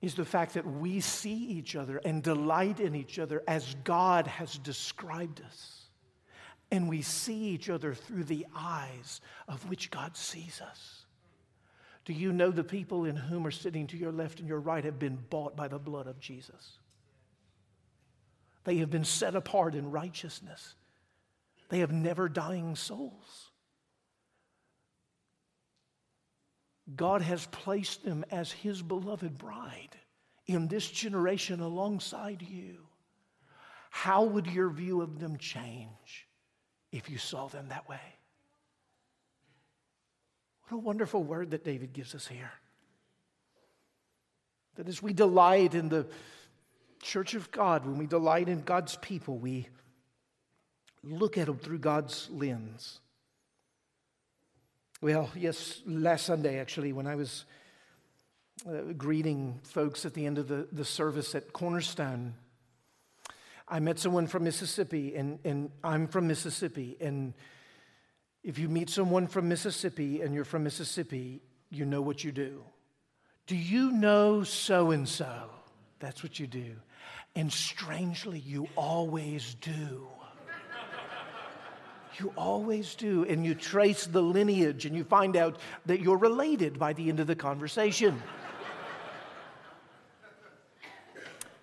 is 0.00 0.14
the 0.14 0.24
fact 0.24 0.54
that 0.54 0.66
we 0.66 1.00
see 1.00 1.34
each 1.34 1.74
other 1.74 1.98
and 2.04 2.22
delight 2.22 2.78
in 2.80 2.94
each 2.94 3.18
other 3.18 3.42
as 3.48 3.74
God 3.84 4.26
has 4.26 4.56
described 4.58 5.42
us. 5.44 5.82
And 6.70 6.88
we 6.88 7.02
see 7.02 7.48
each 7.48 7.68
other 7.70 7.94
through 7.94 8.24
the 8.24 8.46
eyes 8.54 9.20
of 9.48 9.68
which 9.68 9.90
God 9.90 10.16
sees 10.16 10.60
us. 10.60 11.04
Do 12.04 12.12
you 12.12 12.32
know 12.32 12.50
the 12.50 12.64
people 12.64 13.04
in 13.04 13.16
whom 13.16 13.46
are 13.46 13.50
sitting 13.50 13.86
to 13.88 13.96
your 13.96 14.12
left 14.12 14.38
and 14.38 14.48
your 14.48 14.60
right 14.60 14.84
have 14.84 14.98
been 14.98 15.18
bought 15.30 15.56
by 15.56 15.68
the 15.68 15.78
blood 15.78 16.06
of 16.06 16.20
Jesus? 16.20 16.78
They 18.64 18.76
have 18.78 18.90
been 18.90 19.04
set 19.04 19.34
apart 19.34 19.74
in 19.74 19.90
righteousness. 19.90 20.74
They 21.70 21.80
have 21.80 21.92
never 21.92 22.28
dying 22.28 22.76
souls. 22.76 23.47
God 26.96 27.22
has 27.22 27.46
placed 27.46 28.04
them 28.04 28.24
as 28.30 28.50
His 28.50 28.82
beloved 28.82 29.36
bride 29.36 29.96
in 30.46 30.68
this 30.68 30.90
generation 30.90 31.60
alongside 31.60 32.42
you. 32.42 32.78
How 33.90 34.24
would 34.24 34.46
your 34.46 34.70
view 34.70 35.02
of 35.02 35.18
them 35.18 35.36
change 35.36 36.26
if 36.92 37.10
you 37.10 37.18
saw 37.18 37.48
them 37.48 37.68
that 37.68 37.88
way? 37.88 38.00
What 40.68 40.78
a 40.78 40.80
wonderful 40.80 41.22
word 41.22 41.50
that 41.50 41.64
David 41.64 41.92
gives 41.92 42.14
us 42.14 42.26
here. 42.26 42.52
That 44.76 44.88
as 44.88 45.02
we 45.02 45.12
delight 45.12 45.74
in 45.74 45.88
the 45.88 46.06
church 47.02 47.34
of 47.34 47.50
God, 47.50 47.86
when 47.86 47.98
we 47.98 48.06
delight 48.06 48.48
in 48.48 48.62
God's 48.62 48.96
people, 48.96 49.38
we 49.38 49.68
look 51.02 51.38
at 51.38 51.46
them 51.46 51.58
through 51.58 51.78
God's 51.78 52.28
lens. 52.30 53.00
Well, 55.00 55.30
yes, 55.36 55.80
last 55.86 56.26
Sunday, 56.26 56.58
actually, 56.58 56.92
when 56.92 57.06
I 57.06 57.14
was 57.14 57.44
uh, 58.68 58.92
greeting 58.96 59.60
folks 59.62 60.04
at 60.04 60.12
the 60.12 60.26
end 60.26 60.38
of 60.38 60.48
the, 60.48 60.66
the 60.72 60.84
service 60.84 61.36
at 61.36 61.52
Cornerstone, 61.52 62.34
I 63.68 63.78
met 63.78 64.00
someone 64.00 64.26
from 64.26 64.42
Mississippi, 64.42 65.14
and, 65.14 65.38
and 65.44 65.70
I'm 65.84 66.08
from 66.08 66.26
Mississippi. 66.26 66.96
And 67.00 67.34
if 68.42 68.58
you 68.58 68.68
meet 68.68 68.90
someone 68.90 69.28
from 69.28 69.48
Mississippi 69.48 70.20
and 70.20 70.34
you're 70.34 70.44
from 70.44 70.64
Mississippi, 70.64 71.42
you 71.70 71.84
know 71.84 72.02
what 72.02 72.24
you 72.24 72.32
do. 72.32 72.64
Do 73.46 73.54
you 73.54 73.92
know 73.92 74.42
so 74.42 74.90
and 74.90 75.08
so? 75.08 75.48
That's 76.00 76.24
what 76.24 76.40
you 76.40 76.48
do. 76.48 76.74
And 77.36 77.52
strangely, 77.52 78.40
you 78.40 78.68
always 78.74 79.54
do. 79.60 80.08
You 82.18 82.32
always 82.36 82.94
do. 82.94 83.24
And 83.24 83.44
you 83.44 83.54
trace 83.54 84.06
the 84.06 84.22
lineage 84.22 84.86
and 84.86 84.96
you 84.96 85.04
find 85.04 85.36
out 85.36 85.58
that 85.86 86.00
you're 86.00 86.18
related 86.18 86.78
by 86.78 86.92
the 86.92 87.08
end 87.08 87.20
of 87.20 87.26
the 87.26 87.36
conversation. 87.36 88.22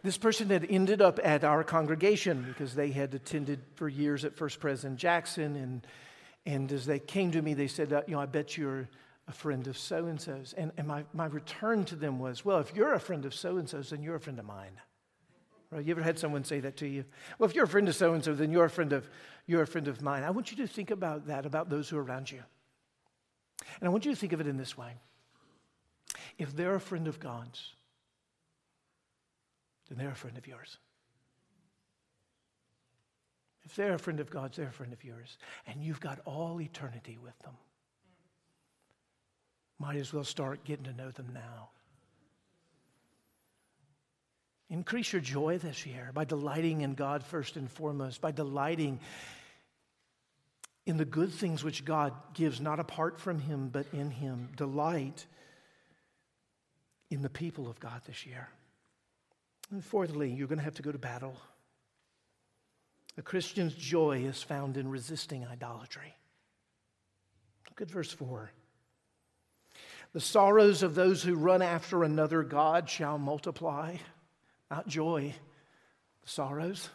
this 0.03 0.17
person 0.17 0.49
had 0.49 0.65
ended 0.69 1.01
up 1.01 1.19
at 1.23 1.43
our 1.43 1.63
congregation 1.63 2.45
because 2.47 2.75
they 2.75 2.91
had 2.91 3.13
attended 3.13 3.59
for 3.75 3.89
years 3.89 4.23
at 4.23 4.35
First 4.35 4.59
Pres 4.59 4.85
Jackson. 4.95 5.55
And, 5.55 5.87
and 6.45 6.71
as 6.71 6.85
they 6.85 6.99
came 6.99 7.31
to 7.31 7.41
me, 7.41 7.53
they 7.53 7.67
said, 7.67 7.91
uh, 7.91 8.03
You 8.07 8.15
know, 8.15 8.21
I 8.21 8.25
bet 8.25 8.57
you're 8.57 8.87
a 9.27 9.31
friend 9.31 9.67
of 9.67 9.77
so 9.77 10.05
and 10.05 10.21
so's. 10.21 10.53
And, 10.55 10.71
and 10.77 10.87
my, 10.87 11.03
my 11.13 11.25
return 11.25 11.85
to 11.85 11.95
them 11.95 12.19
was, 12.19 12.45
Well, 12.45 12.59
if 12.59 12.75
you're 12.75 12.93
a 12.93 12.99
friend 12.99 13.25
of 13.25 13.33
so 13.33 13.57
and 13.57 13.67
so's, 13.67 13.89
then 13.89 14.03
you're 14.03 14.15
a 14.15 14.19
friend 14.19 14.39
of 14.39 14.45
mine. 14.45 14.79
Right? 15.71 15.83
You 15.83 15.91
ever 15.91 16.01
had 16.01 16.19
someone 16.19 16.43
say 16.43 16.59
that 16.61 16.77
to 16.77 16.87
you? 16.87 17.05
Well, 17.37 17.49
if 17.49 17.55
you're 17.55 17.65
a 17.65 17.67
friend 17.67 17.87
of 17.89 17.95
so 17.95 18.13
and 18.13 18.23
so, 18.23 18.33
then 18.33 18.51
you're 18.51 18.65
a 18.65 18.69
friend 18.69 18.93
of 18.93 19.09
you're 19.47 19.61
a 19.61 19.67
friend 19.67 19.87
of 19.87 20.01
mine. 20.01 20.23
I 20.23 20.31
want 20.31 20.51
you 20.51 20.57
to 20.57 20.67
think 20.67 20.91
about 20.91 21.27
that, 21.27 21.45
about 21.45 21.69
those 21.69 21.89
who 21.89 21.97
are 21.97 22.03
around 22.03 22.31
you. 22.31 22.41
And 23.79 23.87
I 23.87 23.89
want 23.89 24.05
you 24.05 24.11
to 24.11 24.17
think 24.17 24.33
of 24.33 24.41
it 24.41 24.47
in 24.47 24.57
this 24.57 24.77
way 24.77 24.93
if 26.37 26.55
they're 26.55 26.75
a 26.75 26.79
friend 26.79 27.07
of 27.07 27.19
God's, 27.19 27.73
then 29.89 29.97
they're 29.97 30.11
a 30.11 30.15
friend 30.15 30.37
of 30.37 30.47
yours. 30.47 30.77
If 33.63 33.75
they're 33.75 33.93
a 33.93 33.99
friend 33.99 34.19
of 34.19 34.29
God's, 34.29 34.57
they're 34.57 34.67
a 34.67 34.71
friend 34.71 34.93
of 34.93 35.03
yours. 35.03 35.37
And 35.65 35.81
you've 35.81 35.99
got 35.99 36.19
all 36.25 36.61
eternity 36.61 37.17
with 37.23 37.37
them. 37.39 37.53
Might 39.79 39.97
as 39.97 40.13
well 40.13 40.23
start 40.23 40.63
getting 40.63 40.85
to 40.85 40.93
know 40.93 41.09
them 41.09 41.31
now. 41.33 41.69
Increase 44.69 45.13
your 45.13 45.21
joy 45.21 45.59
this 45.59 45.85
year 45.85 46.11
by 46.13 46.25
delighting 46.25 46.81
in 46.81 46.95
God 46.95 47.23
first 47.23 47.55
and 47.55 47.69
foremost, 47.69 48.19
by 48.21 48.31
delighting 48.31 48.99
in 50.85 50.97
the 50.97 51.05
good 51.05 51.31
things 51.31 51.63
which 51.63 51.85
God 51.85 52.13
gives, 52.33 52.59
not 52.59 52.79
apart 52.79 53.19
from 53.19 53.39
Him, 53.39 53.69
but 53.69 53.85
in 53.93 54.09
Him. 54.09 54.49
Delight 54.55 55.25
in 57.11 57.21
the 57.21 57.29
people 57.29 57.69
of 57.69 57.79
God 57.79 58.01
this 58.07 58.25
year. 58.25 58.49
And 59.71 59.83
fourthly, 59.83 60.31
you're 60.31 60.47
going 60.47 60.59
to 60.59 60.63
have 60.63 60.75
to 60.75 60.83
go 60.83 60.91
to 60.91 60.97
battle. 60.97 61.35
A 63.17 63.21
Christian's 63.21 63.73
joy 63.73 64.23
is 64.25 64.41
found 64.41 64.77
in 64.77 64.89
resisting 64.89 65.45
idolatry. 65.45 66.15
Look 67.69 67.81
at 67.81 67.91
verse 67.91 68.11
4. 68.11 68.51
The 70.13 70.21
sorrows 70.21 70.83
of 70.83 70.95
those 70.95 71.23
who 71.23 71.35
run 71.35 71.61
after 71.61 72.03
another 72.03 72.43
God 72.43 72.89
shall 72.89 73.17
multiply 73.17 73.97
joy, 74.87 75.33
sorrows 76.25 76.89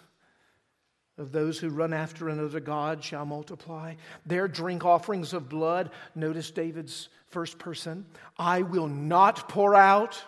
of 1.21 1.33
those 1.33 1.59
who 1.59 1.69
run 1.69 1.93
after 1.93 2.29
another 2.29 2.61
God 2.61 3.05
shall 3.05 3.27
multiply. 3.27 3.95
Their 4.25 4.49
drink 4.49 4.85
offerings 4.85 5.35
of 5.35 5.51
blood, 5.51 5.91
notice 6.15 6.51
David's 6.51 7.09
first 7.29 7.59
person, 7.59 8.07
I 8.39 8.63
will 8.63 8.89
not 8.89 9.49
pour 9.49 9.75
out 9.75 10.23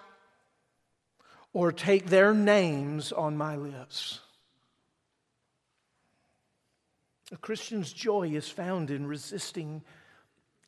or 1.54 1.72
take 1.72 2.06
their 2.06 2.34
names 2.34 3.10
on 3.10 3.36
my 3.36 3.56
lips. 3.56 4.20
A 7.32 7.36
Christian's 7.38 7.92
joy 7.92 8.28
is 8.28 8.48
found 8.50 8.90
in 8.90 9.06
resisting 9.06 9.82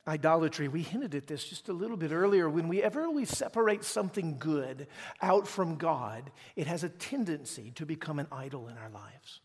idolatry. 0.07 0.69
We 0.69 0.83
hinted 0.83 1.15
at 1.15 1.27
this 1.27 1.45
just 1.45 1.69
a 1.69 1.73
little 1.73 1.97
bit 1.97 2.13
earlier. 2.13 2.49
When 2.49 2.69
we 2.69 2.83
ever 2.83 3.11
we 3.11 3.25
separate 3.25 3.85
something 3.85 4.37
good 4.39 4.87
out 5.23 5.49
from 5.49 5.77
God, 5.77 6.31
it 6.57 6.67
has 6.67 6.85
a 6.85 6.89
tendency 6.89 7.73
to 7.77 7.87
become 7.87 8.19
an 8.19 8.27
idol 8.31 8.69
in 8.69 8.77
our 8.77 8.91
lives. 8.91 9.41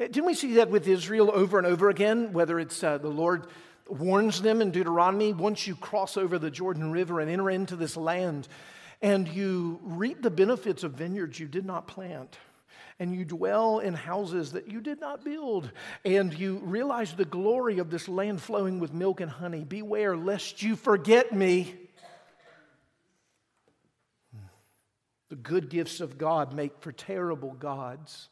Eh, 0.00 0.06
didn't 0.06 0.26
we 0.26 0.34
see 0.34 0.54
that 0.54 0.70
with 0.70 0.88
Israel 0.88 1.30
over 1.32 1.58
and 1.58 1.66
over 1.66 1.90
again? 1.90 2.32
Whether 2.32 2.58
it's 2.58 2.82
uh, 2.82 2.98
the 2.98 3.08
Lord 3.08 3.46
warns 3.88 4.40
them 4.40 4.62
in 4.62 4.70
Deuteronomy 4.70 5.32
once 5.32 5.66
you 5.66 5.74
cross 5.76 6.16
over 6.16 6.38
the 6.38 6.50
Jordan 6.50 6.92
River 6.92 7.20
and 7.20 7.30
enter 7.30 7.50
into 7.50 7.76
this 7.76 7.96
land, 7.96 8.48
and 9.02 9.28
you 9.28 9.80
reap 9.82 10.22
the 10.22 10.30
benefits 10.30 10.84
of 10.84 10.92
vineyards 10.92 11.38
you 11.38 11.48
did 11.48 11.66
not 11.66 11.86
plant 11.86 12.38
and 13.02 13.16
you 13.16 13.24
dwell 13.24 13.80
in 13.80 13.94
houses 13.94 14.52
that 14.52 14.70
you 14.70 14.80
did 14.80 15.00
not 15.00 15.24
build, 15.24 15.72
and 16.04 16.32
you 16.32 16.58
realize 16.58 17.12
the 17.14 17.24
glory 17.24 17.80
of 17.80 17.90
this 17.90 18.06
land 18.06 18.40
flowing 18.40 18.78
with 18.78 18.92
milk 18.92 19.20
and 19.20 19.28
honey. 19.28 19.64
Beware 19.64 20.16
lest 20.16 20.62
you 20.62 20.76
forget 20.76 21.32
me. 21.32 21.74
The 25.30 25.34
good 25.34 25.68
gifts 25.68 25.98
of 25.98 26.16
God 26.16 26.54
make 26.54 26.78
for 26.78 26.92
terrible 26.92 27.54
gods. 27.54 28.28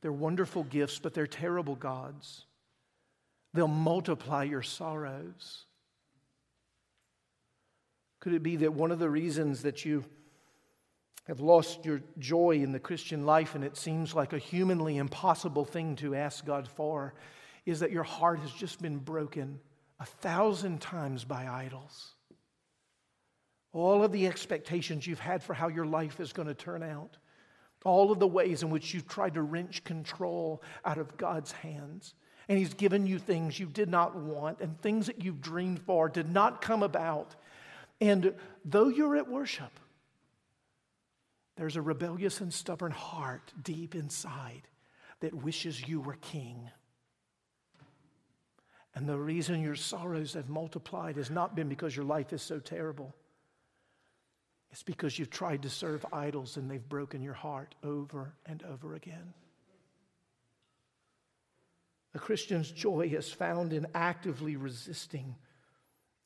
They're 0.00 0.10
wonderful 0.10 0.64
gifts, 0.64 0.98
but 0.98 1.12
they're 1.12 1.26
terrible 1.26 1.74
gods. 1.74 2.46
They'll 3.52 3.68
multiply 3.68 4.44
your 4.44 4.62
sorrows. 4.62 5.66
Could 8.20 8.32
it 8.32 8.42
be 8.42 8.56
that 8.56 8.72
one 8.72 8.90
of 8.90 8.98
the 8.98 9.10
reasons 9.10 9.64
that 9.64 9.84
you 9.84 10.02
have 11.26 11.40
lost 11.40 11.84
your 11.84 12.02
joy 12.18 12.52
in 12.62 12.72
the 12.72 12.78
Christian 12.78 13.26
life 13.26 13.54
and 13.54 13.64
it 13.64 13.76
seems 13.76 14.14
like 14.14 14.32
a 14.32 14.38
humanly 14.38 14.96
impossible 14.96 15.64
thing 15.64 15.96
to 15.96 16.14
ask 16.14 16.44
God 16.44 16.68
for 16.68 17.14
is 17.64 17.80
that 17.80 17.90
your 17.90 18.04
heart 18.04 18.38
has 18.38 18.52
just 18.52 18.80
been 18.80 18.98
broken 18.98 19.58
a 19.98 20.06
thousand 20.06 20.80
times 20.80 21.24
by 21.24 21.48
idols. 21.48 22.12
All 23.72 24.04
of 24.04 24.12
the 24.12 24.26
expectations 24.26 25.06
you've 25.06 25.20
had 25.20 25.42
for 25.42 25.52
how 25.52 25.68
your 25.68 25.84
life 25.84 26.20
is 26.20 26.32
going 26.32 26.48
to 26.48 26.54
turn 26.54 26.82
out, 26.82 27.16
all 27.84 28.12
of 28.12 28.18
the 28.18 28.26
ways 28.26 28.62
in 28.62 28.70
which 28.70 28.94
you've 28.94 29.08
tried 29.08 29.34
to 29.34 29.42
wrench 29.42 29.84
control 29.84 30.62
out 30.84 30.98
of 30.98 31.16
God's 31.16 31.52
hands. 31.52 32.14
And 32.48 32.58
He's 32.58 32.74
given 32.74 33.06
you 33.06 33.18
things 33.18 33.58
you 33.58 33.66
did 33.66 33.88
not 33.88 34.16
want, 34.16 34.60
and 34.60 34.80
things 34.80 35.06
that 35.06 35.22
you've 35.22 35.40
dreamed 35.40 35.80
for 35.80 36.08
did 36.08 36.30
not 36.30 36.62
come 36.62 36.82
about. 36.82 37.34
And 38.00 38.34
though 38.64 38.88
you're 38.88 39.16
at 39.16 39.28
worship, 39.28 39.72
there's 41.56 41.76
a 41.76 41.82
rebellious 41.82 42.40
and 42.40 42.52
stubborn 42.52 42.92
heart 42.92 43.52
deep 43.62 43.94
inside 43.94 44.62
that 45.20 45.34
wishes 45.34 45.86
you 45.86 46.00
were 46.00 46.16
king. 46.16 46.70
And 48.94 49.08
the 49.08 49.18
reason 49.18 49.62
your 49.62 49.74
sorrows 49.74 50.34
have 50.34 50.48
multiplied 50.48 51.16
has 51.16 51.30
not 51.30 51.54
been 51.54 51.68
because 51.68 51.96
your 51.96 52.04
life 52.04 52.32
is 52.32 52.42
so 52.42 52.58
terrible. 52.58 53.14
It's 54.70 54.82
because 54.82 55.18
you've 55.18 55.30
tried 55.30 55.62
to 55.62 55.70
serve 55.70 56.04
idols 56.12 56.56
and 56.56 56.70
they've 56.70 56.88
broken 56.88 57.22
your 57.22 57.34
heart 57.34 57.74
over 57.82 58.34
and 58.44 58.62
over 58.64 58.94
again. 58.94 59.32
A 62.14 62.18
Christian's 62.18 62.70
joy 62.70 63.10
is 63.12 63.30
found 63.30 63.72
in 63.72 63.86
actively 63.94 64.56
resisting 64.56 65.34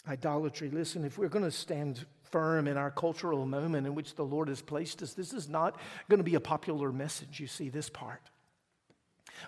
idolatry. 0.09 0.71
Listen, 0.71 1.05
if 1.05 1.19
we're 1.19 1.29
going 1.29 1.45
to 1.45 1.51
stand 1.51 2.07
firm 2.31 2.66
in 2.69 2.77
our 2.77 2.90
cultural 2.90 3.45
moment 3.47 3.87
in 3.87 3.95
which 3.95 4.14
the 4.14 4.25
Lord 4.25 4.49
has 4.49 4.62
placed 4.62 5.03
us. 5.03 5.14
This 5.14 5.33
is 5.33 5.49
not 5.49 5.79
going 6.09 6.19
to 6.19 6.25
be 6.25 6.35
a 6.35 6.40
popular 6.40 6.93
message, 6.93 7.40
you 7.40 7.47
see, 7.47 7.69
this 7.69 7.88
part. 7.88 8.23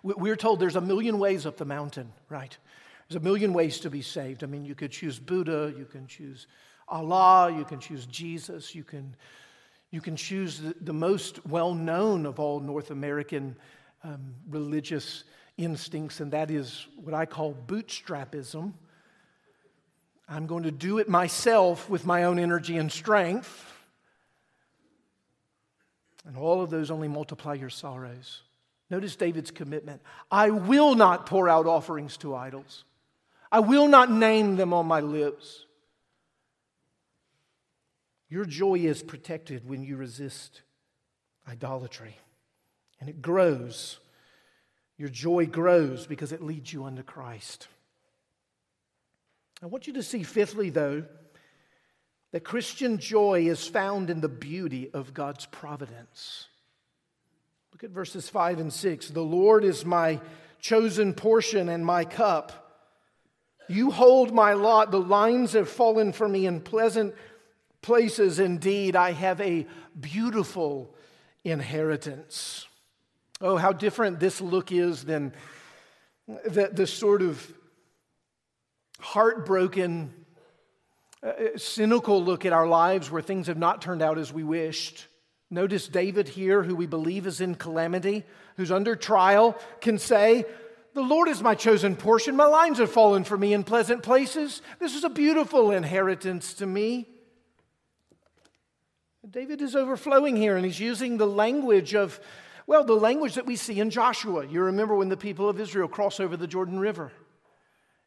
We're 0.02 0.36
told 0.36 0.60
there's 0.60 0.76
a 0.76 0.80
million 0.80 1.18
ways 1.18 1.44
up 1.46 1.56
the 1.56 1.64
mountain, 1.64 2.12
right? 2.28 2.56
There's 3.08 3.20
a 3.20 3.24
million 3.24 3.52
ways 3.52 3.80
to 3.80 3.90
be 3.90 4.02
saved. 4.02 4.42
I 4.42 4.46
mean, 4.46 4.64
you 4.64 4.74
could 4.74 4.90
choose 4.90 5.18
Buddha, 5.18 5.74
you 5.76 5.84
can 5.84 6.06
choose 6.06 6.46
Allah, 6.88 7.52
you 7.54 7.64
can 7.64 7.78
choose 7.78 8.06
Jesus, 8.06 8.74
you 8.74 8.84
can, 8.84 9.14
you 9.90 10.00
can 10.00 10.16
choose 10.16 10.60
the, 10.60 10.74
the 10.80 10.92
most 10.92 11.44
well 11.46 11.74
known 11.74 12.26
of 12.26 12.40
all 12.40 12.60
North 12.60 12.90
American 12.90 13.56
um, 14.04 14.34
religious 14.48 15.24
instincts, 15.58 16.20
and 16.20 16.32
that 16.32 16.50
is 16.50 16.86
what 16.96 17.14
I 17.14 17.26
call 17.26 17.54
bootstrapism 17.66 18.72
I'm 20.28 20.46
going 20.46 20.62
to 20.64 20.70
do 20.70 20.98
it 20.98 21.08
myself 21.08 21.90
with 21.90 22.06
my 22.06 22.24
own 22.24 22.38
energy 22.38 22.76
and 22.76 22.90
strength. 22.90 23.68
And 26.24 26.36
all 26.36 26.62
of 26.62 26.70
those 26.70 26.90
only 26.90 27.08
multiply 27.08 27.54
your 27.54 27.70
sorrows. 27.70 28.42
Notice 28.90 29.16
David's 29.16 29.50
commitment 29.50 30.02
I 30.30 30.50
will 30.50 30.94
not 30.94 31.26
pour 31.26 31.48
out 31.48 31.66
offerings 31.66 32.16
to 32.18 32.34
idols, 32.34 32.84
I 33.50 33.60
will 33.60 33.88
not 33.88 34.10
name 34.10 34.56
them 34.56 34.72
on 34.72 34.86
my 34.86 35.00
lips. 35.00 35.66
Your 38.28 38.46
joy 38.46 38.76
is 38.76 39.02
protected 39.02 39.68
when 39.68 39.82
you 39.82 39.96
resist 39.98 40.62
idolatry, 41.46 42.16
and 42.98 43.10
it 43.10 43.20
grows. 43.20 43.98
Your 44.96 45.10
joy 45.10 45.46
grows 45.46 46.06
because 46.06 46.32
it 46.32 46.42
leads 46.42 46.72
you 46.72 46.84
unto 46.84 47.02
Christ. 47.02 47.68
I 49.62 49.66
want 49.66 49.86
you 49.86 49.92
to 49.92 50.02
see, 50.02 50.24
fifthly, 50.24 50.70
though, 50.70 51.04
that 52.32 52.42
Christian 52.42 52.98
joy 52.98 53.46
is 53.46 53.64
found 53.64 54.10
in 54.10 54.20
the 54.20 54.28
beauty 54.28 54.90
of 54.92 55.14
God's 55.14 55.46
providence. 55.46 56.48
Look 57.70 57.84
at 57.84 57.90
verses 57.90 58.28
5 58.28 58.58
and 58.58 58.72
6. 58.72 59.10
The 59.10 59.20
Lord 59.20 59.62
is 59.62 59.84
my 59.84 60.20
chosen 60.58 61.14
portion 61.14 61.68
and 61.68 61.86
my 61.86 62.04
cup. 62.04 62.80
You 63.68 63.92
hold 63.92 64.34
my 64.34 64.54
lot. 64.54 64.90
The 64.90 65.00
lines 65.00 65.52
have 65.52 65.68
fallen 65.68 66.12
for 66.12 66.28
me 66.28 66.46
in 66.46 66.60
pleasant 66.60 67.14
places. 67.82 68.40
Indeed, 68.40 68.96
I 68.96 69.12
have 69.12 69.40
a 69.40 69.66
beautiful 69.98 70.92
inheritance. 71.44 72.66
Oh, 73.40 73.56
how 73.56 73.72
different 73.72 74.18
this 74.18 74.40
look 74.40 74.72
is 74.72 75.04
than 75.04 75.32
the, 76.26 76.70
the 76.72 76.86
sort 76.86 77.22
of 77.22 77.52
heartbroken, 79.02 80.14
uh, 81.22 81.26
uh, 81.26 81.58
cynical 81.58 82.24
look 82.24 82.46
at 82.46 82.52
our 82.52 82.66
lives 82.66 83.10
where 83.10 83.20
things 83.20 83.48
have 83.48 83.58
not 83.58 83.82
turned 83.82 84.00
out 84.00 84.16
as 84.16 84.32
we 84.32 84.44
wished. 84.44 85.08
Notice 85.50 85.88
David 85.88 86.28
here, 86.28 86.62
who 86.62 86.76
we 86.76 86.86
believe 86.86 87.26
is 87.26 87.40
in 87.40 87.56
calamity, 87.56 88.24
who's 88.56 88.70
under 88.70 88.96
trial, 88.96 89.58
can 89.80 89.98
say, 89.98 90.44
The 90.94 91.02
Lord 91.02 91.28
is 91.28 91.42
my 91.42 91.54
chosen 91.54 91.96
portion. 91.96 92.36
My 92.36 92.46
lines 92.46 92.78
have 92.78 92.92
fallen 92.92 93.24
for 93.24 93.36
me 93.36 93.52
in 93.52 93.64
pleasant 93.64 94.02
places. 94.02 94.62
This 94.78 94.94
is 94.94 95.04
a 95.04 95.10
beautiful 95.10 95.72
inheritance 95.72 96.54
to 96.54 96.66
me. 96.66 97.08
David 99.28 99.60
is 99.62 99.74
overflowing 99.76 100.36
here, 100.36 100.56
and 100.56 100.64
he's 100.64 100.80
using 100.80 101.16
the 101.16 101.26
language 101.26 101.94
of, 101.94 102.20
well, 102.66 102.84
the 102.84 102.94
language 102.94 103.34
that 103.34 103.46
we 103.46 103.56
see 103.56 103.80
in 103.80 103.90
Joshua. 103.90 104.46
You 104.46 104.62
remember 104.62 104.94
when 104.94 105.08
the 105.08 105.16
people 105.16 105.48
of 105.48 105.60
Israel 105.60 105.88
cross 105.88 106.20
over 106.20 106.36
the 106.36 106.46
Jordan 106.46 106.78
River. 106.78 107.12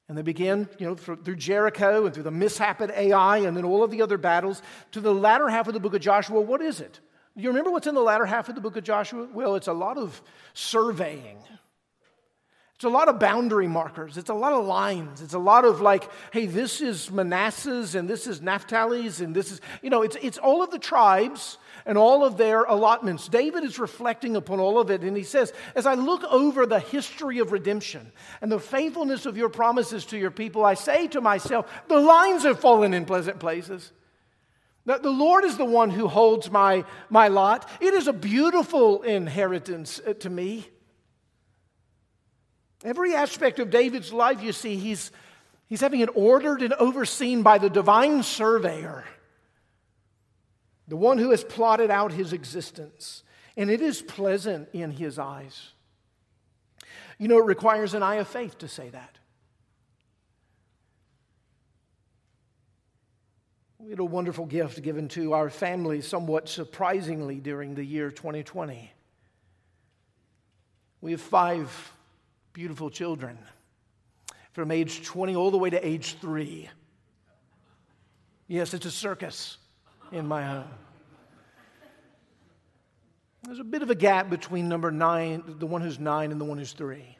And 0.07 0.17
they 0.17 0.21
began, 0.21 0.69
you 0.77 0.85
know, 0.85 0.95
through 0.95 1.35
Jericho 1.35 2.05
and 2.05 2.13
through 2.13 2.23
the 2.23 2.31
mishap 2.31 2.79
at 2.81 2.91
Ai 2.91 3.37
and 3.39 3.57
then 3.57 3.65
all 3.65 3.83
of 3.83 3.89
the 3.89 4.03
other 4.03 4.17
battles 4.17 4.61
to 4.91 5.01
the 5.01 5.13
latter 5.13 5.49
half 5.49 5.67
of 5.67 5.73
the 5.73 5.79
book 5.79 5.95
of 5.95 6.01
Joshua. 6.01 6.41
What 6.41 6.61
is 6.61 6.79
it? 6.79 6.99
You 7.35 7.49
remember 7.49 7.71
what's 7.71 7.87
in 7.87 7.95
the 7.95 8.01
latter 8.01 8.25
half 8.25 8.47
of 8.47 8.55
the 8.55 8.61
book 8.61 8.77
of 8.77 8.83
Joshua? 8.83 9.27
Well, 9.33 9.55
it's 9.55 9.67
a 9.67 9.73
lot 9.73 9.97
of 9.97 10.21
surveying. 10.53 11.37
It's 12.75 12.83
a 12.83 12.89
lot 12.89 13.07
of 13.07 13.19
boundary 13.19 13.67
markers. 13.67 14.17
It's 14.17 14.29
a 14.29 14.33
lot 14.33 14.53
of 14.53 14.65
lines. 14.65 15.21
It's 15.21 15.33
a 15.33 15.39
lot 15.39 15.65
of 15.65 15.81
like, 15.81 16.09
hey, 16.31 16.45
this 16.45 16.81
is 16.81 17.09
Manasseh's 17.09 17.95
and 17.95 18.07
this 18.07 18.27
is 18.27 18.41
Naphtali's 18.41 19.21
and 19.21 19.35
this 19.35 19.51
is, 19.51 19.61
you 19.81 19.89
know, 19.89 20.01
it's, 20.01 20.17
it's 20.21 20.37
all 20.37 20.61
of 20.61 20.71
the 20.71 20.79
tribes 20.79 21.57
and 21.85 21.97
all 21.97 22.25
of 22.25 22.37
their 22.37 22.63
allotments. 22.63 23.27
David 23.27 23.63
is 23.63 23.77
reflecting 23.77 24.35
upon 24.35 24.59
all 24.59 24.79
of 24.79 24.89
it, 24.89 25.01
and 25.01 25.15
he 25.15 25.23
says, 25.23 25.53
As 25.75 25.85
I 25.85 25.93
look 25.93 26.23
over 26.23 26.65
the 26.65 26.79
history 26.79 27.39
of 27.39 27.51
redemption 27.51 28.11
and 28.41 28.51
the 28.51 28.59
faithfulness 28.59 29.25
of 29.25 29.37
your 29.37 29.49
promises 29.49 30.05
to 30.07 30.17
your 30.17 30.31
people, 30.31 30.65
I 30.65 30.73
say 30.73 31.07
to 31.09 31.21
myself, 31.21 31.71
The 31.87 31.99
lines 31.99 32.43
have 32.43 32.59
fallen 32.59 32.93
in 32.93 33.05
pleasant 33.05 33.39
places. 33.39 33.91
The 34.85 35.11
Lord 35.11 35.45
is 35.45 35.57
the 35.57 35.65
one 35.65 35.89
who 35.89 36.07
holds 36.07 36.51
my, 36.51 36.85
my 37.09 37.27
lot. 37.27 37.67
It 37.81 37.95
is 37.95 38.07
a 38.07 38.13
beautiful 38.13 39.01
inheritance 39.01 39.99
uh, 40.05 40.13
to 40.13 40.29
me. 40.29 40.67
Every 42.83 43.15
aspect 43.15 43.57
of 43.57 43.71
David's 43.71 44.13
life, 44.13 44.43
you 44.43 44.51
see, 44.51 44.75
he's, 44.75 45.11
he's 45.65 45.81
having 45.81 46.01
it 46.01 46.09
ordered 46.13 46.61
and 46.61 46.73
overseen 46.73 47.41
by 47.41 47.57
the 47.57 47.69
divine 47.69 48.21
surveyor 48.21 49.05
the 50.87 50.95
one 50.95 51.17
who 51.17 51.31
has 51.31 51.43
plotted 51.43 51.89
out 51.89 52.11
his 52.11 52.33
existence, 52.33 53.23
and 53.57 53.69
it 53.69 53.81
is 53.81 54.01
pleasant 54.01 54.69
in 54.73 54.91
his 54.91 55.17
eyes. 55.17 55.71
You 57.17 57.27
know, 57.27 57.39
it 57.39 57.45
requires 57.45 57.93
an 57.93 58.03
eye 58.03 58.15
of 58.15 58.27
faith 58.27 58.57
to 58.59 58.67
say 58.67 58.89
that. 58.89 59.17
We 63.79 63.91
had 63.91 63.99
a 63.99 64.05
wonderful 64.05 64.45
gift 64.45 64.81
given 64.81 65.07
to 65.09 65.33
our 65.33 65.49
family 65.49 66.01
somewhat 66.01 66.49
surprisingly 66.49 67.39
during 67.39 67.75
the 67.75 67.83
year 67.83 68.09
2020. 68.09 68.91
We 71.01 71.11
have 71.11 71.21
five 71.21 71.93
beautiful 72.51 72.89
children 72.89 73.37
from 74.53 74.71
age 74.71 75.05
20 75.05 75.35
all 75.35 75.51
the 75.51 75.57
way 75.57 75.69
to 75.69 75.87
age 75.87 76.17
three. 76.19 76.69
Yes, 78.47 78.73
it's 78.73 78.87
a 78.87 78.91
circus 78.91 79.57
in 80.11 80.27
my 80.27 80.43
home. 80.43 80.67
There's 83.43 83.59
a 83.59 83.63
bit 83.63 83.83
of 83.83 83.91
a 83.91 83.95
gap 83.95 84.29
between 84.29 84.67
number 84.67 84.91
nine, 84.91 85.43
the 85.59 85.67
one 85.67 85.81
who's 85.81 85.99
nine, 85.99 86.31
and 86.31 86.41
the 86.41 86.45
one 86.45 86.57
who's 86.57 86.71
three. 86.71 87.17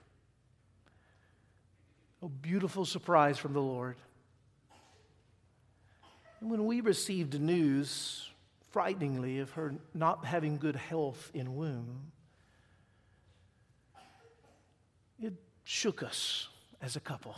A 2.23 2.27
beautiful 2.27 2.85
surprise 2.85 3.37
from 3.37 3.53
the 3.53 3.61
Lord. 3.61 3.95
And 6.41 6.49
when 6.49 6.65
we 6.65 6.81
received 6.81 7.39
news, 7.39 8.27
frighteningly, 8.71 9.39
of 9.39 9.51
her 9.51 9.75
not 9.93 10.25
having 10.25 10.57
good 10.57 10.75
health 10.75 11.29
in 11.35 11.55
womb, 11.55 12.11
it 15.21 15.33
shook 15.63 16.01
us 16.01 16.49
as 16.81 16.95
a 16.95 16.99
couple. 16.99 17.35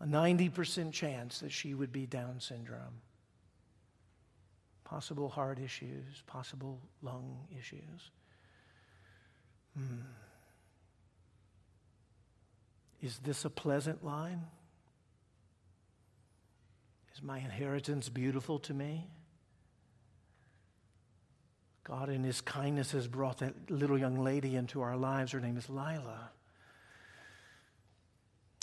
A 0.00 0.06
90% 0.06 0.92
chance 0.92 1.40
that 1.40 1.52
she 1.52 1.74
would 1.74 1.92
be 1.92 2.06
Down 2.06 2.40
syndrome. 2.40 3.02
Possible 4.90 5.28
heart 5.28 5.60
issues, 5.60 6.24
possible 6.26 6.80
lung 7.00 7.46
issues. 7.56 8.10
Hmm. 9.76 10.00
Is 13.00 13.18
this 13.18 13.44
a 13.44 13.50
pleasant 13.50 14.04
line? 14.04 14.42
Is 17.14 17.22
my 17.22 17.38
inheritance 17.38 18.08
beautiful 18.08 18.58
to 18.58 18.74
me? 18.74 19.06
God, 21.84 22.08
in 22.08 22.24
His 22.24 22.40
kindness, 22.40 22.90
has 22.90 23.06
brought 23.06 23.38
that 23.38 23.70
little 23.70 23.96
young 23.96 24.18
lady 24.18 24.56
into 24.56 24.82
our 24.82 24.96
lives. 24.96 25.30
Her 25.30 25.40
name 25.40 25.56
is 25.56 25.70
Lila. 25.70 26.30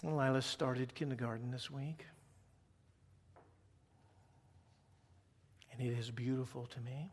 Lila 0.03 0.41
started 0.41 0.93
kindergarten 0.93 1.51
this 1.51 1.71
week. 1.71 2.05
And 5.77 5.87
it 5.87 5.97
is 5.97 6.09
beautiful 6.11 6.65
to 6.65 6.79
me 6.81 7.11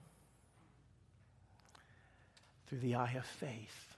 through 2.67 2.79
the 2.79 2.95
eye 2.95 3.13
of 3.13 3.27
faith. 3.27 3.97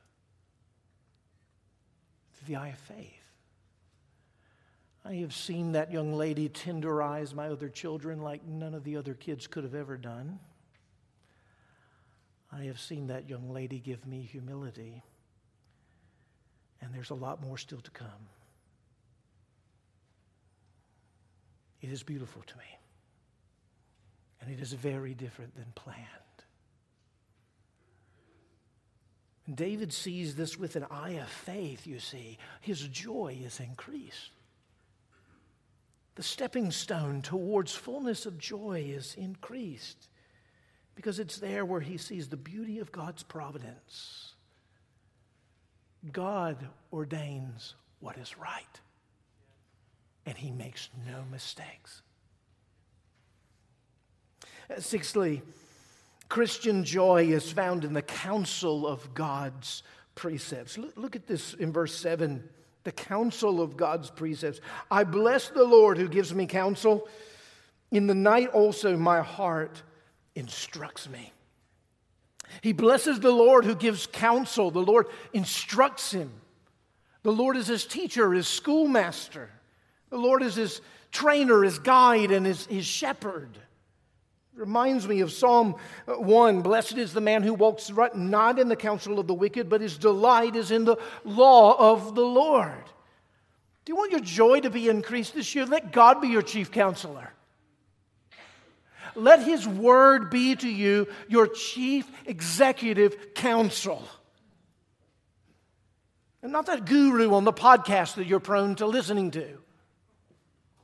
Through 2.35 2.55
the 2.55 2.57
eye 2.61 2.69
of 2.69 2.79
faith. 2.79 3.23
I 5.05 5.15
have 5.17 5.33
seen 5.33 5.73
that 5.73 5.93
young 5.93 6.15
lady 6.15 6.49
tenderize 6.49 7.33
my 7.33 7.49
other 7.49 7.69
children 7.69 8.23
like 8.23 8.45
none 8.45 8.75
of 8.75 8.83
the 8.83 8.97
other 8.97 9.15
kids 9.15 9.47
could 9.47 9.63
have 9.63 9.75
ever 9.75 9.97
done. 9.97 10.41
I 12.53 12.65
have 12.65 12.81
seen 12.81 13.07
that 13.09 13.29
young 13.29 13.53
lady 13.53 13.79
give 13.79 14.05
me 14.07 14.23
humility, 14.23 15.03
and 16.81 16.93
there's 16.93 17.11
a 17.11 17.15
lot 17.15 17.41
more 17.41 17.59
still 17.59 17.81
to 17.81 17.91
come. 17.91 18.09
It 21.83 21.91
is 21.91 22.03
beautiful 22.03 22.43
to 22.43 22.57
me, 22.57 22.65
and 24.41 24.51
it 24.51 24.61
is 24.61 24.73
very 24.73 25.15
different 25.15 25.55
than 25.55 25.67
planned. 25.75 26.07
And 29.47 29.57
David 29.57 29.93
sees 29.93 30.35
this 30.35 30.59
with 30.59 30.77
an 30.77 30.87
eye 30.91 31.19
of 31.23 31.29
faith, 31.29 31.87
you 31.87 32.01
see. 32.01 32.39
His 32.61 32.81
joy 32.89 33.39
is 33.45 33.61
increased. 33.61 34.33
The 36.17 36.23
stepping 36.23 36.71
stone 36.71 37.23
towards 37.23 37.75
fullness 37.75 38.27
of 38.27 38.39
joy 38.39 38.87
is 38.89 39.15
increased 39.17 40.09
because 40.95 41.19
it's 41.19 41.39
there 41.39 41.65
where 41.65 41.81
he 41.81 41.99
sees 41.99 42.29
the 42.29 42.37
beauty 42.37 42.79
of 42.79 42.91
God's 42.91 43.23
providence. 43.23 44.33
God 46.13 46.57
ordains 46.93 47.75
what 48.01 48.17
is 48.17 48.39
right, 48.39 48.81
and 50.25 50.37
he 50.37 50.51
makes 50.51 50.89
no 51.07 51.23
mistakes. 51.31 52.03
Sixthly, 54.79 55.43
Christian 56.29 56.85
joy 56.85 57.27
is 57.27 57.53
found 57.53 57.85
in 57.85 57.93
the 57.93 58.03
counsel 58.03 58.87
of 58.87 59.15
God's 59.15 59.83
precepts. 60.15 60.77
Look, 60.79 61.17
at 61.17 61.27
this 61.27 61.55
in 61.55 61.73
verse 61.73 61.95
7 61.95 62.49
the 62.87 62.93
counsel 62.93 63.61
of 63.61 63.77
God's 63.77 64.11
precepts. 64.11 64.61
I 64.93 65.03
bless 65.03 65.49
the 65.49 65.65
Lord 65.65 65.99
who 65.99 66.07
gives 66.07 66.33
me 66.33 66.47
counsel. 66.47 67.09
In 67.91 68.07
the 68.07 68.15
night 68.15 68.51
also, 68.51 68.97
my 68.97 69.23
heart 69.23 69.83
instructs 70.37 71.09
me. 71.09 71.33
He 72.61 72.73
blesses 72.73 73.19
the 73.19 73.33
Lord 73.33 73.65
who 73.65 73.75
gives 73.75 74.07
counsel. 74.07 74.71
The 74.71 74.79
Lord 74.79 75.09
instructs 75.33 76.13
him. 76.13 76.31
The 77.25 77.33
Lord 77.33 77.57
is 77.57 77.67
his 77.67 77.85
teacher, 77.85 78.33
his 78.33 78.47
schoolmaster. 78.47 79.51
The 80.11 80.19
Lord 80.19 80.45
is 80.45 80.55
his 80.55 80.81
trainer, 81.11 81.65
his 81.65 81.81
guide, 81.81 82.31
and 82.31 82.47
his, 82.47 82.67
his 82.67 82.87
shepherd. 82.87 83.59
Reminds 84.57 85.07
me 85.07 85.21
of 85.21 85.33
Psalm 85.33 85.75
uh, 86.09 86.15
1 86.15 86.63
Blessed 86.63 86.97
is 86.97 87.13
the 87.13 87.21
man 87.21 87.43
who 87.43 87.53
walks 87.53 87.93
not 88.15 88.59
in 88.59 88.69
the 88.69 88.77
counsel 88.77 89.19
of 89.19 89.27
the 89.27 89.35
wicked, 89.35 89.69
but 89.69 89.83
his 89.83 89.99
delight 89.99 90.57
is 90.57 90.71
in 90.71 90.87
the 90.87 90.97
law 91.25 91.77
of 91.79 92.15
the 92.15 92.25
Lord. 92.25 92.85
Do 93.85 93.93
you 93.93 93.97
want 93.97 94.13
your 94.13 94.21
joy 94.21 94.61
to 94.61 94.71
be 94.71 94.89
increased 94.89 95.35
this 95.35 95.55
year? 95.55 95.67
Let 95.67 95.93
God 95.93 96.23
be 96.23 96.29
your 96.29 96.43
chief 96.43 96.73
counselor. 96.73 97.31
Let 99.15 99.43
his 99.43 99.69
word 99.69 100.31
be 100.31 100.57
to 100.57 100.69
you 100.69 101.07
your 101.29 101.47
chief 101.47 102.11
executive 102.25 103.35
counsel. 103.35 104.03
And 106.43 106.51
not 106.51 106.67
that 106.67 106.87
guru 106.87 107.35
on 107.35 107.45
the 107.45 107.53
podcast 107.53 108.15
that 108.15 108.27
you're 108.27 108.41
prone 108.41 108.75
to 108.77 108.87
listening 108.87 109.33
to. 109.33 109.59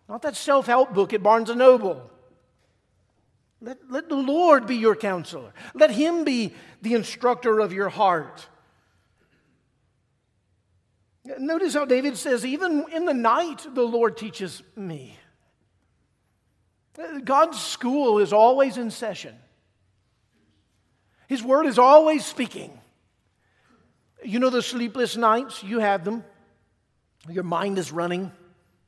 Not 0.08 0.22
that 0.22 0.36
self 0.36 0.66
help 0.66 0.92
book 0.92 1.14
at 1.14 1.22
Barnes 1.22 1.48
and 1.48 1.58
Noble. 1.58 2.11
Let, 3.62 3.78
let 3.88 4.08
the 4.08 4.16
Lord 4.16 4.66
be 4.66 4.76
your 4.76 4.96
counselor. 4.96 5.52
Let 5.72 5.92
him 5.92 6.24
be 6.24 6.52
the 6.82 6.94
instructor 6.94 7.60
of 7.60 7.72
your 7.72 7.88
heart. 7.88 8.48
Notice 11.38 11.74
how 11.74 11.84
David 11.84 12.16
says, 12.16 12.44
even 12.44 12.84
in 12.92 13.04
the 13.04 13.14
night, 13.14 13.64
the 13.72 13.82
Lord 13.82 14.16
teaches 14.16 14.62
me. 14.74 15.16
God's 17.24 17.60
school 17.60 18.18
is 18.18 18.32
always 18.32 18.76
in 18.76 18.90
session, 18.90 19.34
His 21.28 21.42
word 21.42 21.66
is 21.66 21.78
always 21.78 22.26
speaking. 22.26 22.78
You 24.24 24.38
know 24.38 24.50
the 24.50 24.62
sleepless 24.62 25.16
nights, 25.16 25.64
you 25.64 25.80
have 25.80 26.04
them. 26.04 26.22
Your 27.28 27.42
mind 27.42 27.78
is 27.78 27.90
running, 27.90 28.30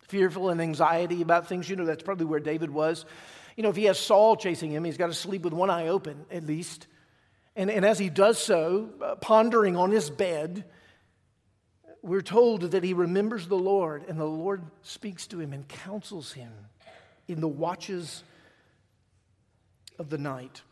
fearful 0.07 0.51
and 0.51 0.61
anxiety 0.61 1.23
about 1.23 1.49
things. 1.49 1.69
You 1.69 1.75
know 1.75 1.85
that's 1.85 2.05
probably 2.05 2.27
where 2.27 2.41
David 2.41 2.71
was. 2.71 3.05
You 3.57 3.63
know, 3.63 3.69
if 3.69 3.77
he 3.77 3.85
has 3.85 3.99
Saul 3.99 4.37
chasing 4.37 4.71
him, 4.71 4.85
he's 4.85 4.97
got 4.97 5.07
to 5.09 5.15
sleep 5.15 5.43
with 5.43 5.53
one 5.53 5.71
eye 5.71 5.89
open 5.89 6.27
at 6.31 6.45
least. 6.45 6.87
And, 7.57 7.71
and 7.71 7.85
as 7.85 7.99
he 7.99 8.09
does 8.09 8.39
so, 8.39 8.91
uh, 9.03 9.15
pondering 9.17 9.77
on 9.77 9.91
his 9.91 10.11
bed, 10.11 10.65
we're 12.03 12.21
told 12.21 12.63
that 12.73 12.83
he 12.85 12.93
remembers 12.93 13.47
the 13.47 13.57
Lord, 13.57 14.05
and 14.09 14.21
the 14.21 14.27
Lord 14.27 14.63
speaks 14.83 15.27
to 15.29 15.41
him 15.41 15.53
and 15.53 15.67
counsels 15.67 16.33
him 16.33 16.53
in 17.29 17.41
the 17.41 17.49
watches 17.49 18.23
of 19.99 20.11
the 20.11 20.19
night. 20.19 20.63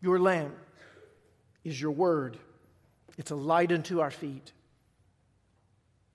Your 0.00 0.20
lamp 0.20 0.54
is 1.64 1.80
your 1.80 1.92
word. 1.92 2.36
It's 3.18 3.30
a 3.30 3.36
light 3.36 3.72
unto 3.72 4.00
our 4.00 4.10
feet, 4.10 4.52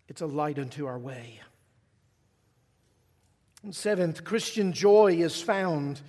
it's 0.08 0.22
a 0.22 0.28
light 0.28 0.60
unto 0.60 0.86
our 0.86 1.00
way. 1.00 1.42
And 3.64 3.76
seventh, 3.76 4.24
Christian 4.24 4.72
joy 4.72 5.16
is 5.16 5.42
found 5.42 6.02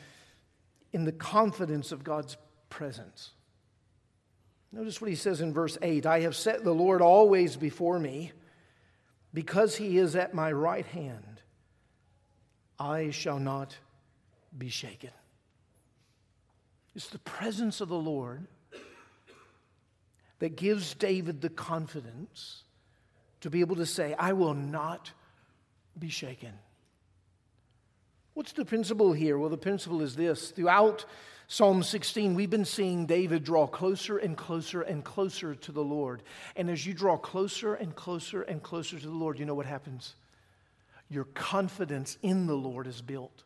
in 0.92 1.04
the 1.04 1.12
confidence 1.12 1.92
of 1.92 2.04
God's 2.04 2.36
presence. 2.70 3.30
Notice 4.70 5.00
what 5.00 5.10
he 5.10 5.16
says 5.16 5.40
in 5.40 5.52
verse 5.52 5.78
8 5.80 6.06
I 6.06 6.20
have 6.20 6.36
set 6.36 6.62
the 6.62 6.74
Lord 6.74 7.00
always 7.00 7.56
before 7.56 7.98
me, 7.98 8.32
because 9.32 9.76
he 9.76 9.98
is 9.98 10.14
at 10.16 10.34
my 10.34 10.52
right 10.52 10.86
hand. 10.86 11.42
I 12.78 13.10
shall 13.10 13.38
not 13.38 13.76
be 14.56 14.68
shaken. 14.68 15.10
It's 16.94 17.08
the 17.08 17.18
presence 17.18 17.80
of 17.80 17.88
the 17.88 17.96
Lord 17.96 18.46
that 20.38 20.56
gives 20.56 20.94
David 20.94 21.40
the 21.40 21.48
confidence 21.48 22.62
to 23.40 23.50
be 23.50 23.60
able 23.60 23.76
to 23.76 23.86
say, 23.86 24.14
I 24.18 24.32
will 24.32 24.54
not 24.54 25.12
be 25.98 26.08
shaken. 26.08 26.52
What's 28.38 28.52
the 28.52 28.64
principle 28.64 29.12
here? 29.12 29.36
Well, 29.36 29.50
the 29.50 29.58
principle 29.58 30.00
is 30.00 30.14
this. 30.14 30.52
Throughout 30.52 31.04
Psalm 31.48 31.82
16, 31.82 32.36
we've 32.36 32.48
been 32.48 32.64
seeing 32.64 33.04
David 33.04 33.42
draw 33.42 33.66
closer 33.66 34.16
and 34.16 34.36
closer 34.36 34.80
and 34.80 35.02
closer 35.02 35.56
to 35.56 35.72
the 35.72 35.82
Lord. 35.82 36.22
And 36.54 36.70
as 36.70 36.86
you 36.86 36.94
draw 36.94 37.16
closer 37.16 37.74
and 37.74 37.96
closer 37.96 38.42
and 38.42 38.62
closer 38.62 38.96
to 38.96 39.04
the 39.04 39.12
Lord, 39.12 39.40
you 39.40 39.44
know 39.44 39.56
what 39.56 39.66
happens? 39.66 40.14
your 41.10 41.24
confidence 41.24 42.16
in 42.22 42.46
the 42.46 42.54
Lord 42.54 42.86
is 42.86 43.02
built. 43.02 43.42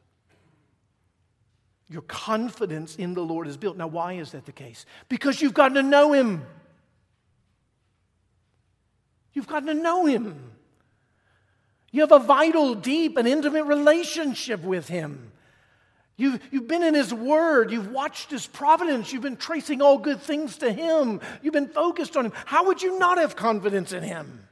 Your 1.88 2.02
confidence 2.02 2.96
in 2.96 3.14
the 3.14 3.22
Lord 3.22 3.48
is 3.48 3.56
built. 3.56 3.78
Now, 3.78 3.86
why 3.86 4.14
is 4.14 4.32
that 4.32 4.44
the 4.44 4.52
case? 4.52 4.84
Because 5.08 5.40
you've 5.40 5.54
gotten 5.54 5.76
to 5.76 5.82
know 5.82 6.12
Him. 6.12 6.44
You've 9.32 9.46
gotten 9.46 9.68
to 9.68 9.74
know 9.74 10.04
Him. 10.04 10.51
You 11.92 12.00
have 12.00 12.12
a 12.12 12.18
vital, 12.18 12.74
deep, 12.74 13.16
and 13.18 13.28
intimate 13.28 13.64
relationship 13.64 14.62
with 14.62 14.88
Him. 14.88 15.30
You've, 16.16 16.40
you've 16.50 16.68
been 16.68 16.82
in 16.82 16.94
His 16.94 17.12
Word. 17.12 17.70
You've 17.70 17.90
watched 17.90 18.30
His 18.30 18.46
providence. 18.46 19.12
You've 19.12 19.22
been 19.22 19.36
tracing 19.36 19.82
all 19.82 19.98
good 19.98 20.20
things 20.20 20.56
to 20.58 20.72
Him. 20.72 21.20
You've 21.42 21.52
been 21.52 21.68
focused 21.68 22.16
on 22.16 22.26
Him. 22.26 22.32
How 22.46 22.66
would 22.66 22.82
you 22.82 22.98
not 22.98 23.18
have 23.18 23.36
confidence 23.36 23.92
in 23.92 24.02
Him? 24.02 24.48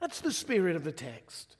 That's 0.00 0.20
the 0.20 0.32
spirit 0.32 0.76
of 0.76 0.84
the 0.84 0.92
text. 0.92 1.56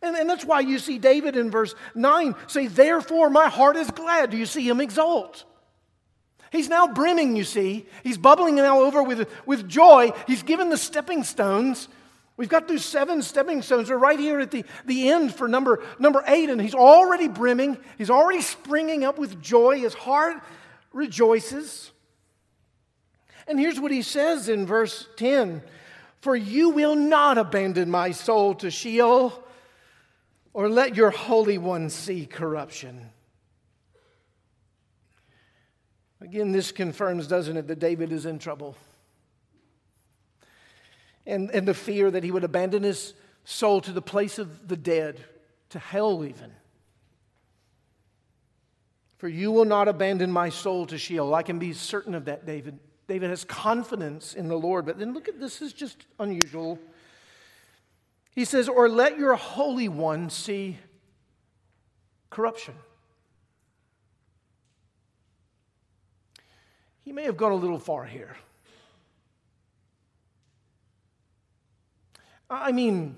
And, 0.00 0.16
and 0.16 0.28
that's 0.28 0.44
why 0.44 0.60
you 0.60 0.78
see 0.78 0.98
David 0.98 1.36
in 1.36 1.50
verse 1.50 1.74
9 1.94 2.34
say, 2.46 2.66
Therefore 2.66 3.28
my 3.28 3.48
heart 3.48 3.76
is 3.76 3.90
glad. 3.90 4.30
Do 4.30 4.36
you 4.36 4.46
see 4.46 4.66
him 4.66 4.80
exult? 4.80 5.44
He's 6.50 6.68
now 6.68 6.86
brimming, 6.86 7.36
you 7.36 7.44
see. 7.44 7.86
He's 8.02 8.18
bubbling 8.18 8.56
now 8.56 8.80
over 8.80 9.02
with, 9.02 9.30
with 9.46 9.68
joy. 9.68 10.12
He's 10.26 10.42
given 10.42 10.70
the 10.70 10.76
stepping 10.76 11.22
stones. 11.22 11.88
We've 12.42 12.48
got 12.48 12.66
those 12.66 12.84
seven 12.84 13.22
stepping 13.22 13.62
stones. 13.62 13.86
They're 13.86 13.96
right 13.96 14.18
here 14.18 14.40
at 14.40 14.50
the, 14.50 14.64
the 14.84 15.10
end 15.10 15.32
for 15.32 15.46
number, 15.46 15.80
number 16.00 16.24
eight, 16.26 16.50
and 16.50 16.60
he's 16.60 16.74
already 16.74 17.28
brimming. 17.28 17.78
He's 17.98 18.10
already 18.10 18.40
springing 18.42 19.04
up 19.04 19.16
with 19.16 19.40
joy. 19.40 19.78
His 19.78 19.94
heart 19.94 20.42
rejoices. 20.92 21.92
And 23.46 23.60
here's 23.60 23.78
what 23.78 23.92
he 23.92 24.02
says 24.02 24.48
in 24.48 24.66
verse 24.66 25.06
10 25.18 25.62
For 26.20 26.34
you 26.34 26.70
will 26.70 26.96
not 26.96 27.38
abandon 27.38 27.88
my 27.92 28.10
soul 28.10 28.56
to 28.56 28.72
Sheol 28.72 29.40
or 30.52 30.68
let 30.68 30.96
your 30.96 31.12
Holy 31.12 31.58
One 31.58 31.90
see 31.90 32.26
corruption. 32.26 33.08
Again, 36.20 36.50
this 36.50 36.72
confirms, 36.72 37.28
doesn't 37.28 37.56
it, 37.56 37.68
that 37.68 37.78
David 37.78 38.10
is 38.10 38.26
in 38.26 38.40
trouble. 38.40 38.74
And, 41.26 41.50
and 41.50 41.66
the 41.66 41.74
fear 41.74 42.10
that 42.10 42.24
he 42.24 42.30
would 42.30 42.44
abandon 42.44 42.82
his 42.82 43.14
soul 43.44 43.80
to 43.82 43.92
the 43.92 44.02
place 44.02 44.38
of 44.38 44.68
the 44.68 44.76
dead, 44.76 45.24
to 45.70 45.78
hell 45.78 46.24
even. 46.24 46.52
For 49.18 49.28
you 49.28 49.52
will 49.52 49.64
not 49.64 49.86
abandon 49.86 50.32
my 50.32 50.48
soul 50.48 50.86
to 50.86 50.98
Sheol. 50.98 51.34
I 51.34 51.44
can 51.44 51.60
be 51.60 51.72
certain 51.72 52.14
of 52.14 52.24
that, 52.24 52.44
David. 52.44 52.78
David 53.06 53.30
has 53.30 53.44
confidence 53.44 54.34
in 54.34 54.48
the 54.48 54.58
Lord. 54.58 54.84
But 54.84 54.98
then 54.98 55.14
look 55.14 55.28
at 55.28 55.38
this 55.38 55.62
is 55.62 55.72
just 55.72 56.06
unusual. 56.18 56.78
He 58.34 58.44
says, 58.44 58.68
Or 58.68 58.88
let 58.88 59.18
your 59.18 59.34
Holy 59.34 59.88
One 59.88 60.30
see 60.30 60.78
corruption. 62.30 62.74
He 67.04 67.12
may 67.12 67.24
have 67.24 67.36
gone 67.36 67.52
a 67.52 67.56
little 67.56 67.78
far 67.78 68.04
here. 68.04 68.36
I 72.52 72.70
mean, 72.70 73.16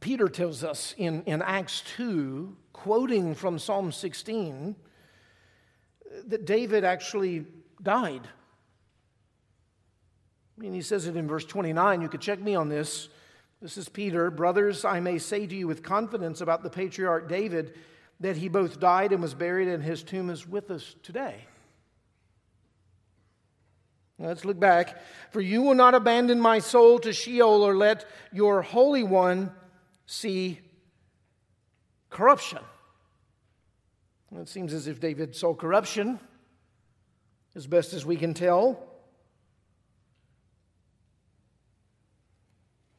Peter 0.00 0.28
tells 0.28 0.64
us 0.64 0.94
in, 0.96 1.22
in 1.24 1.42
Acts 1.42 1.82
2, 1.96 2.56
quoting 2.72 3.34
from 3.34 3.58
Psalm 3.58 3.92
16, 3.92 4.74
that 6.28 6.46
David 6.46 6.82
actually 6.82 7.44
died. 7.82 8.26
I 10.56 10.60
mean, 10.60 10.72
he 10.72 10.80
says 10.80 11.06
it 11.06 11.16
in 11.16 11.28
verse 11.28 11.44
29. 11.44 12.00
You 12.00 12.08
could 12.08 12.22
check 12.22 12.40
me 12.40 12.54
on 12.54 12.70
this. 12.70 13.10
This 13.60 13.76
is 13.76 13.88
Peter. 13.88 14.30
Brothers, 14.30 14.84
I 14.84 15.00
may 15.00 15.18
say 15.18 15.46
to 15.46 15.54
you 15.54 15.66
with 15.66 15.82
confidence 15.82 16.40
about 16.40 16.62
the 16.62 16.70
patriarch 16.70 17.28
David 17.28 17.74
that 18.20 18.36
he 18.36 18.48
both 18.48 18.80
died 18.80 19.12
and 19.12 19.20
was 19.20 19.34
buried, 19.34 19.68
and 19.68 19.82
his 19.82 20.02
tomb 20.02 20.30
is 20.30 20.46
with 20.46 20.70
us 20.70 20.94
today. 21.02 21.46
Let's 24.22 24.44
look 24.44 24.58
back. 24.58 25.02
For 25.30 25.40
you 25.40 25.62
will 25.62 25.74
not 25.74 25.94
abandon 25.94 26.40
my 26.40 26.60
soul 26.60 26.98
to 27.00 27.12
Sheol 27.12 27.62
or 27.62 27.76
let 27.76 28.04
your 28.32 28.62
Holy 28.62 29.02
One 29.02 29.50
see 30.06 30.60
corruption. 32.08 32.60
It 34.36 34.48
seems 34.48 34.72
as 34.72 34.86
if 34.86 35.00
David 35.00 35.34
saw 35.34 35.54
corruption, 35.54 36.18
as 37.54 37.66
best 37.66 37.92
as 37.92 38.06
we 38.06 38.16
can 38.16 38.32
tell. 38.32 38.82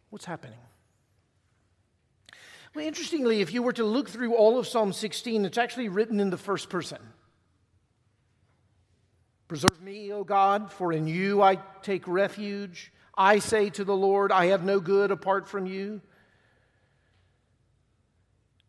What's 0.09 0.25
happening? 0.25 0.59
Well, 2.75 2.85
interestingly, 2.85 3.41
if 3.41 3.53
you 3.53 3.63
were 3.63 3.73
to 3.73 3.83
look 3.83 4.09
through 4.09 4.35
all 4.35 4.59
of 4.59 4.67
Psalm 4.67 4.93
16, 4.93 5.45
it's 5.45 5.57
actually 5.57 5.89
written 5.89 6.19
in 6.19 6.29
the 6.29 6.37
first 6.37 6.69
person. 6.69 6.99
Preserve 9.53 9.83
me, 9.83 10.11
O 10.11 10.23
God, 10.23 10.71
for 10.71 10.91
in 10.91 11.05
you 11.05 11.43
I 11.43 11.59
take 11.83 12.07
refuge. 12.07 12.91
I 13.15 13.37
say 13.37 13.69
to 13.69 13.83
the 13.83 13.95
Lord, 13.95 14.31
I 14.31 14.47
have 14.47 14.63
no 14.63 14.79
good 14.79 15.11
apart 15.11 15.47
from 15.47 15.67
you. 15.67 16.01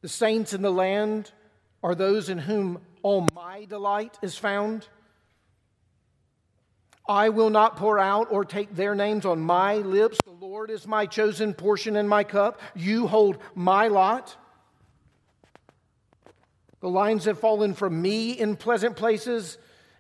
The 0.03 0.11
saints 0.11 0.53
in 0.53 0.61
the 0.61 0.71
land 0.71 1.33
are 1.83 1.95
those 1.95 2.29
in 2.29 2.37
whom 2.37 2.83
all 3.03 3.27
my 3.35 3.65
delight 3.65 4.19
is 4.21 4.37
found. 4.37 4.87
I 7.09 7.31
will 7.31 7.49
not 7.49 7.79
pour 7.79 7.99
out 7.99 8.31
or 8.31 8.45
take 8.45 8.77
their 8.77 8.95
names 8.95 9.25
on 9.25 9.41
my 9.41 9.77
lips. 9.77 10.19
The 10.27 10.33
Lord 10.33 10.71
is 10.71 10.87
my 10.87 11.07
chosen 11.07 11.55
portion 11.55 11.97
and 11.97 12.11
my 12.11 12.25
cup. 12.25 12.61
You 12.75 13.07
hold 13.07 13.39
my 13.55 13.89
lot. 13.89 14.37
The 16.81 16.91
lines 16.91 17.25
have 17.25 17.41
fallen 17.41 17.73
from 17.73 18.03
me 18.03 18.33
in 18.33 18.57
pleasant 18.57 18.97
places. 18.97 19.57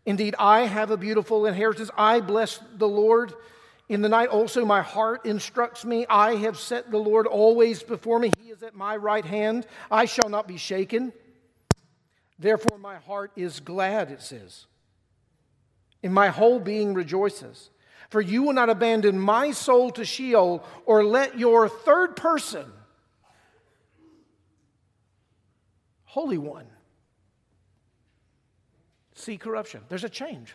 Indeed, 0.07 0.35
I 0.39 0.63
have 0.63 0.91
a 0.91 0.97
beautiful 0.97 1.47
inheritance. 1.47 1.91
I 1.97 2.21
bless 2.21 2.61
the 2.77 2.89
Lord. 2.89 3.33
In 3.89 4.03
the 4.03 4.09
night 4.09 4.29
also 4.29 4.65
my 4.65 4.83
heart 4.83 5.25
instructs 5.27 5.85
me. 5.85 6.07
I 6.09 6.37
have 6.37 6.59
set 6.59 6.91
the 6.91 6.99
Lord 6.99 7.27
always 7.27 7.83
before 7.83 8.19
me. 8.19 8.33
He 8.41 8.51
is 8.51 8.63
at 8.63 8.75
my 8.75 8.97
right 8.97 9.25
hand. 9.25 9.67
I 9.91 10.05
shall 10.05 10.29
not 10.29 10.47
be 10.47 10.57
shaken. 10.57 11.13
Therefore, 12.39 12.79
my 12.79 12.97
heart 12.97 13.31
is 13.37 13.61
glad, 13.61 14.11
it 14.11 14.21
says 14.21 14.67
and 16.05 16.15
my 16.15 16.29
whole 16.29 16.61
being 16.61 16.95
rejoices. 16.95 17.71
For 18.11 18.21
you 18.21 18.45
will 18.45 18.53
not 18.53 18.69
abandon 18.69 19.19
my 19.19 19.51
soul 19.51 19.91
to 19.93 20.05
Sheol 20.05 20.63
or 20.87 21.03
let 21.03 21.37
your 21.37 21.69
third 21.69 22.15
person, 22.15 22.71
Holy 26.05 26.39
One, 26.39 26.67
see 29.25 29.39
corruption. 29.39 29.83
There's 29.89 30.05
a 30.05 30.09
change. 30.09 30.55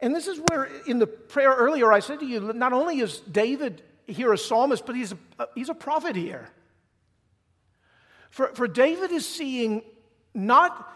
And 0.00 0.14
this 0.14 0.26
is 0.26 0.40
where, 0.48 0.68
in 0.86 0.98
the 0.98 1.06
prayer 1.06 1.52
earlier, 1.52 1.92
I 1.92 2.00
said 2.00 2.20
to 2.20 2.26
you, 2.26 2.52
not 2.52 2.72
only 2.72 3.00
is 3.00 3.18
David 3.20 3.82
here 4.06 4.32
a 4.32 4.38
psalmist, 4.38 4.86
but 4.86 4.96
he's 4.96 5.12
a, 5.12 5.48
he's 5.54 5.68
a 5.68 5.74
prophet 5.74 6.16
here. 6.16 6.48
For, 8.30 8.48
for 8.54 8.66
David 8.66 9.12
is 9.12 9.28
seeing 9.28 9.82
not 10.34 10.92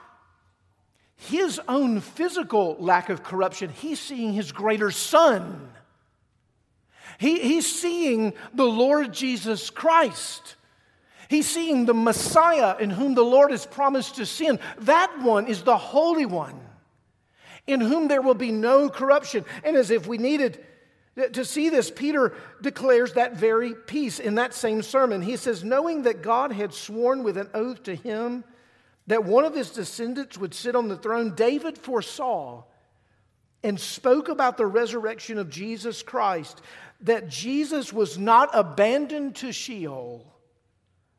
his 1.16 1.60
own 1.68 2.00
physical 2.00 2.76
lack 2.78 3.08
of 3.08 3.22
corruption, 3.22 3.70
he's 3.70 4.00
seeing 4.00 4.32
his 4.32 4.52
greater 4.52 4.90
son. 4.90 5.70
He, 7.18 7.40
he's 7.40 7.66
seeing 7.80 8.32
the 8.54 8.64
Lord 8.64 9.12
Jesus 9.12 9.70
Christ. 9.70 10.54
He's 11.28 11.48
seeing 11.48 11.84
the 11.84 11.94
Messiah 11.94 12.76
in 12.78 12.90
whom 12.90 13.14
the 13.14 13.24
Lord 13.24 13.50
has 13.50 13.66
promised 13.66 14.16
to 14.16 14.26
send. 14.26 14.60
That 14.80 15.20
one 15.20 15.46
is 15.46 15.62
the 15.62 15.76
Holy 15.76 16.26
One, 16.26 16.58
in 17.66 17.80
whom 17.80 18.08
there 18.08 18.22
will 18.22 18.34
be 18.34 18.50
no 18.50 18.88
corruption. 18.88 19.44
And 19.62 19.76
as 19.76 19.90
if 19.90 20.06
we 20.06 20.18
needed 20.18 20.64
to 21.32 21.44
see 21.44 21.68
this, 21.68 21.90
Peter 21.90 22.34
declares 22.62 23.12
that 23.14 23.36
very 23.36 23.74
piece 23.74 24.20
in 24.20 24.36
that 24.36 24.54
same 24.54 24.82
sermon. 24.82 25.20
He 25.20 25.36
says, 25.36 25.64
Knowing 25.64 26.02
that 26.02 26.22
God 26.22 26.52
had 26.52 26.72
sworn 26.72 27.22
with 27.22 27.36
an 27.36 27.50
oath 27.52 27.82
to 27.84 27.94
him 27.94 28.44
that 29.08 29.24
one 29.24 29.44
of 29.44 29.54
his 29.54 29.70
descendants 29.70 30.38
would 30.38 30.54
sit 30.54 30.76
on 30.76 30.88
the 30.88 30.96
throne, 30.96 31.34
David 31.34 31.78
foresaw 31.78 32.62
and 33.64 33.80
spoke 33.80 34.28
about 34.28 34.56
the 34.56 34.66
resurrection 34.66 35.38
of 35.38 35.50
Jesus 35.50 36.02
Christ, 36.02 36.60
that 37.00 37.28
Jesus 37.28 37.92
was 37.92 38.18
not 38.18 38.50
abandoned 38.52 39.36
to 39.36 39.50
Sheol, 39.50 40.26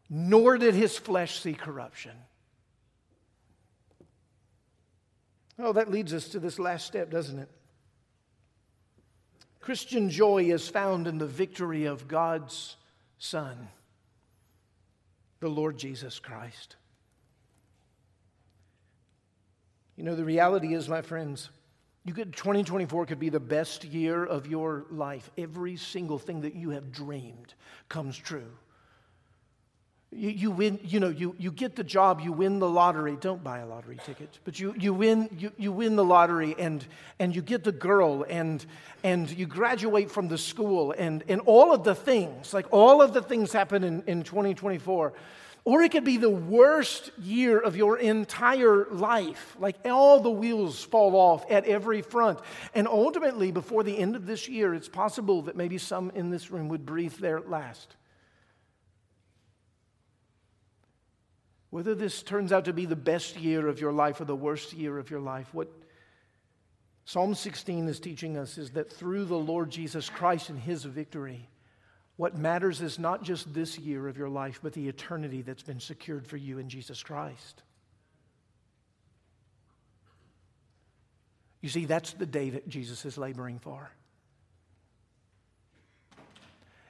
nor 0.09 0.57
did 0.57 0.73
his 0.73 0.97
flesh 0.97 1.39
see 1.39 1.53
corruption. 1.53 2.13
Oh, 5.59 5.73
that 5.73 5.91
leads 5.91 6.13
us 6.13 6.29
to 6.29 6.39
this 6.39 6.57
last 6.57 6.85
step, 6.85 7.11
doesn't 7.11 7.37
it? 7.37 7.49
Christian 9.59 10.09
joy 10.09 10.45
is 10.45 10.69
found 10.69 11.05
in 11.05 11.17
the 11.17 11.27
victory 11.27 11.85
of 11.85 12.07
God's 12.07 12.77
Son, 13.17 13.67
the 15.41 15.49
Lord 15.49 15.77
Jesus 15.77 16.17
Christ. 16.17 16.77
You 19.97 20.05
know, 20.05 20.15
the 20.15 20.23
reality 20.23 20.73
is, 20.73 20.87
my 20.87 21.01
friends, 21.01 21.49
you 22.05 22.13
could 22.13 22.33
2024 22.33 23.05
could 23.05 23.19
be 23.19 23.27
the 23.27 23.41
best 23.41 23.83
year 23.83 24.23
of 24.23 24.47
your 24.47 24.85
life. 24.89 25.29
Every 25.37 25.75
single 25.75 26.17
thing 26.17 26.41
that 26.41 26.55
you 26.55 26.69
have 26.69 26.93
dreamed 26.93 27.53
comes 27.89 28.17
true. 28.17 28.49
You, 30.11 30.29
you 30.29 30.51
win, 30.51 30.79
you 30.83 30.99
know, 30.99 31.09
you, 31.09 31.35
you 31.37 31.51
get 31.51 31.75
the 31.75 31.83
job, 31.83 32.19
you 32.19 32.31
win 32.31 32.57
the 32.57 32.67
lottery. 32.67 33.15
Don't 33.21 33.43
buy 33.43 33.59
a 33.59 33.67
lottery 33.67 33.99
ticket, 34.03 34.39
but 34.43 34.59
you, 34.59 34.73
you, 34.77 34.91
win, 34.91 35.29
you, 35.37 35.51
you 35.55 35.71
win 35.71 35.95
the 35.95 36.03
lottery 36.03 36.55
and, 36.57 36.83
and 37.19 37.35
you 37.35 37.43
get 37.43 37.63
the 37.63 37.71
girl 37.71 38.25
and, 38.27 38.65
and 39.03 39.29
you 39.29 39.45
graduate 39.45 40.09
from 40.09 40.27
the 40.27 40.37
school 40.37 40.95
and, 40.97 41.23
and 41.27 41.41
all 41.41 41.73
of 41.73 41.83
the 41.83 41.93
things, 41.93 42.55
like 42.55 42.65
all 42.71 43.03
of 43.03 43.13
the 43.13 43.21
things 43.21 43.53
happen 43.53 43.83
in, 43.83 44.03
in 44.07 44.23
2024. 44.23 45.13
Or 45.65 45.83
it 45.83 45.91
could 45.91 46.05
be 46.05 46.17
the 46.17 46.29
worst 46.29 47.11
year 47.19 47.59
of 47.59 47.75
your 47.75 47.99
entire 47.99 48.87
life. 48.89 49.55
Like 49.59 49.75
all 49.85 50.19
the 50.21 50.31
wheels 50.31 50.83
fall 50.83 51.15
off 51.15 51.45
at 51.51 51.65
every 51.65 52.01
front. 52.01 52.39
And 52.73 52.87
ultimately, 52.87 53.51
before 53.51 53.83
the 53.83 53.95
end 53.95 54.15
of 54.15 54.25
this 54.25 54.47
year, 54.47 54.73
it's 54.73 54.89
possible 54.89 55.43
that 55.43 55.55
maybe 55.55 55.77
some 55.77 56.11
in 56.15 56.31
this 56.31 56.49
room 56.49 56.69
would 56.69 56.85
breathe 56.85 57.13
their 57.13 57.41
last. 57.41 57.95
Whether 61.69 61.93
this 61.93 62.23
turns 62.23 62.51
out 62.51 62.65
to 62.65 62.73
be 62.73 62.85
the 62.85 62.95
best 62.95 63.37
year 63.37 63.67
of 63.67 63.79
your 63.79 63.91
life 63.91 64.19
or 64.19 64.25
the 64.25 64.35
worst 64.35 64.73
year 64.73 64.97
of 64.97 65.09
your 65.09 65.19
life, 65.19 65.53
what 65.53 65.71
Psalm 67.05 67.35
16 67.35 67.87
is 67.87 67.99
teaching 67.99 68.37
us 68.37 68.57
is 68.57 68.71
that 68.71 68.91
through 68.91 69.25
the 69.25 69.37
Lord 69.37 69.69
Jesus 69.69 70.09
Christ 70.09 70.49
and 70.49 70.59
his 70.59 70.83
victory, 70.83 71.47
what 72.17 72.37
matters 72.37 72.81
is 72.81 72.99
not 72.99 73.23
just 73.23 73.53
this 73.53 73.79
year 73.79 74.07
of 74.07 74.17
your 74.17 74.29
life, 74.29 74.59
but 74.61 74.73
the 74.73 74.87
eternity 74.87 75.41
that's 75.41 75.63
been 75.63 75.79
secured 75.79 76.27
for 76.27 76.37
you 76.37 76.57
in 76.57 76.69
Jesus 76.69 77.01
Christ. 77.01 77.63
You 81.61 81.69
see, 81.69 81.85
that's 81.85 82.13
the 82.13 82.25
day 82.25 82.49
that 82.51 82.67
Jesus 82.67 83.05
is 83.05 83.17
laboring 83.17 83.59
for. 83.59 83.89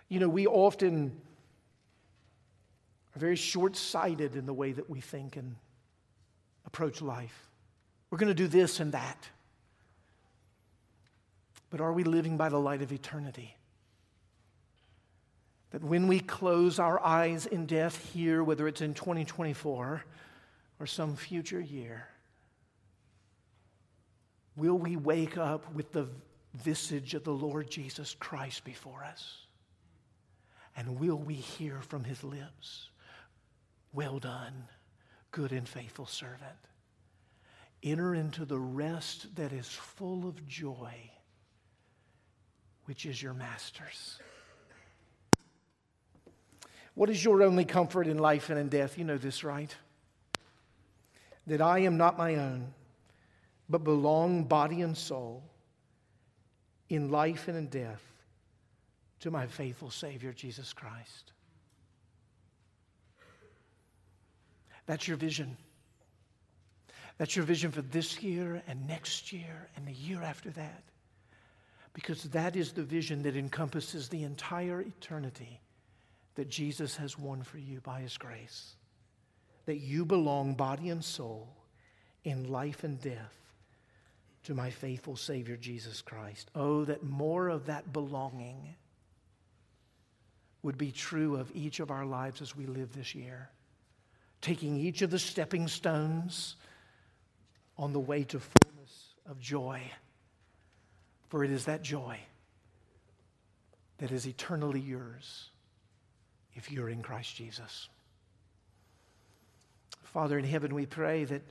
You 0.07 0.19
know, 0.19 0.29
we 0.29 0.47
often 0.47 1.19
very 3.19 3.35
short 3.35 3.75
sighted 3.75 4.35
in 4.35 4.45
the 4.45 4.53
way 4.53 4.71
that 4.71 4.89
we 4.89 5.01
think 5.01 5.35
and 5.35 5.55
approach 6.65 7.01
life. 7.01 7.49
We're 8.09 8.17
going 8.17 8.29
to 8.29 8.33
do 8.33 8.47
this 8.47 8.79
and 8.79 8.93
that. 8.93 9.29
But 11.69 11.81
are 11.81 11.93
we 11.93 12.03
living 12.03 12.37
by 12.37 12.49
the 12.49 12.59
light 12.59 12.81
of 12.81 12.91
eternity? 12.91 13.55
That 15.71 15.83
when 15.83 16.07
we 16.07 16.19
close 16.19 16.79
our 16.79 16.99
eyes 17.03 17.45
in 17.45 17.67
death 17.67 18.11
here, 18.11 18.43
whether 18.43 18.67
it's 18.67 18.81
in 18.81 18.95
2024 18.95 20.03
or 20.79 20.85
some 20.87 21.15
future 21.15 21.61
year, 21.61 22.07
will 24.55 24.77
we 24.77 24.95
wake 24.95 25.37
up 25.37 25.71
with 25.73 25.91
the 25.91 26.07
visage 26.55 27.13
of 27.13 27.23
the 27.23 27.31
Lord 27.33 27.69
Jesus 27.69 28.15
Christ 28.19 28.63
before 28.63 29.03
us? 29.03 29.45
And 30.75 30.99
will 30.99 31.17
we 31.17 31.35
hear 31.35 31.81
from 31.81 32.03
his 32.03 32.23
lips? 32.23 32.88
Well 33.93 34.19
done, 34.19 34.65
good 35.31 35.51
and 35.51 35.67
faithful 35.67 36.05
servant. 36.05 36.41
Enter 37.81 38.13
into 38.13 38.45
the 38.45 38.59
rest 38.59 39.35
that 39.35 39.51
is 39.51 39.67
full 39.67 40.27
of 40.27 40.45
joy, 40.47 40.93
which 42.85 43.05
is 43.05 43.21
your 43.21 43.33
master's. 43.33 44.19
What 46.93 47.09
is 47.09 47.23
your 47.23 47.41
only 47.43 47.63
comfort 47.63 48.07
in 48.07 48.17
life 48.17 48.49
and 48.49 48.59
in 48.59 48.67
death? 48.67 48.97
You 48.97 49.05
know 49.05 49.17
this, 49.17 49.43
right? 49.43 49.73
That 51.47 51.61
I 51.61 51.79
am 51.79 51.97
not 51.97 52.17
my 52.17 52.35
own, 52.35 52.73
but 53.69 53.85
belong 53.85 54.43
body 54.43 54.81
and 54.81 54.97
soul 54.97 55.43
in 56.89 57.09
life 57.09 57.47
and 57.47 57.57
in 57.57 57.67
death 57.67 58.03
to 59.21 59.31
my 59.31 59.47
faithful 59.47 59.89
Savior, 59.89 60.33
Jesus 60.33 60.73
Christ. 60.73 61.31
That's 64.89 65.07
your 65.07 65.17
vision. 65.17 65.55
That's 67.19 67.35
your 67.35 67.45
vision 67.45 67.69
for 67.69 67.83
this 67.83 68.23
year 68.23 68.63
and 68.67 68.87
next 68.87 69.31
year 69.31 69.69
and 69.75 69.85
the 69.85 69.93
year 69.93 70.23
after 70.23 70.49
that. 70.49 70.83
Because 71.93 72.23
that 72.23 72.55
is 72.55 72.71
the 72.71 72.81
vision 72.81 73.21
that 73.21 73.35
encompasses 73.35 74.09
the 74.09 74.23
entire 74.23 74.81
eternity 74.81 75.61
that 76.33 76.49
Jesus 76.49 76.95
has 76.95 77.19
won 77.19 77.43
for 77.43 77.59
you 77.59 77.81
by 77.81 77.99
his 77.99 78.17
grace. 78.17 78.73
That 79.67 79.77
you 79.77 80.05
belong, 80.05 80.55
body 80.55 80.89
and 80.89 81.05
soul, 81.05 81.55
in 82.23 82.49
life 82.49 82.83
and 82.83 82.99
death, 82.99 83.37
to 84.45 84.55
my 84.55 84.71
faithful 84.71 85.15
Savior, 85.15 85.55
Jesus 85.55 86.01
Christ. 86.01 86.49
Oh, 86.55 86.83
that 86.85 87.03
more 87.03 87.49
of 87.49 87.67
that 87.67 87.93
belonging 87.93 88.73
would 90.63 90.79
be 90.79 90.91
true 90.91 91.35
of 91.35 91.51
each 91.53 91.79
of 91.79 91.91
our 91.91 92.07
lives 92.07 92.41
as 92.41 92.55
we 92.55 92.65
live 92.65 92.91
this 92.93 93.13
year 93.13 93.51
taking 94.41 94.77
each 94.77 95.01
of 95.01 95.11
the 95.11 95.19
stepping 95.19 95.67
stones 95.67 96.55
on 97.77 97.93
the 97.93 97.99
way 97.99 98.23
to 98.23 98.39
fullness 98.39 99.13
of 99.25 99.39
joy. 99.39 99.81
For 101.29 101.43
it 101.43 101.51
is 101.51 101.65
that 101.65 101.81
joy 101.81 102.19
that 103.99 104.11
is 104.11 104.27
eternally 104.27 104.79
yours 104.79 105.49
if 106.55 106.71
you're 106.71 106.89
in 106.89 107.01
Christ 107.01 107.35
Jesus. 107.35 107.89
Father 110.03 110.39
in 110.39 110.45
heaven, 110.45 110.73
we 110.73 110.85
pray 110.85 111.23
that 111.25 111.43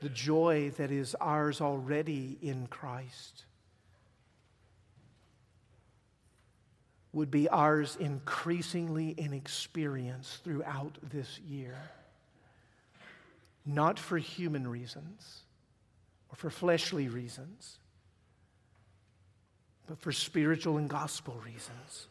the 0.00 0.08
joy 0.08 0.72
that 0.78 0.90
is 0.90 1.14
ours 1.20 1.60
already 1.60 2.38
in 2.42 2.66
Christ 2.66 3.44
would 7.12 7.30
be 7.30 7.48
ours 7.48 7.96
increasingly 7.98 9.10
in 9.10 9.32
experience 9.32 10.40
throughout 10.44 10.96
this 11.02 11.40
year. 11.40 11.76
Not 13.66 13.98
for 13.98 14.16
human 14.16 14.66
reasons 14.66 15.42
or 16.30 16.36
for 16.36 16.50
fleshly 16.50 17.08
reasons, 17.08 17.78
but 19.86 19.98
for 19.98 20.12
spiritual 20.12 20.78
and 20.78 20.88
gospel 20.88 21.34
reasons. 21.44 22.06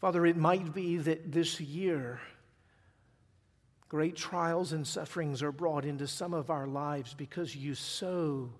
Father, 0.00 0.26
it 0.26 0.36
might 0.36 0.74
be 0.74 0.96
that 0.96 1.32
this 1.32 1.60
year, 1.60 2.20
great 3.88 4.16
trials 4.16 4.72
and 4.72 4.86
sufferings 4.86 5.42
are 5.42 5.52
brought 5.52 5.84
into 5.84 6.06
some 6.06 6.34
of 6.34 6.50
our 6.50 6.66
lives 6.66 7.14
because 7.14 7.54
you 7.54 7.74
so, 7.74 8.50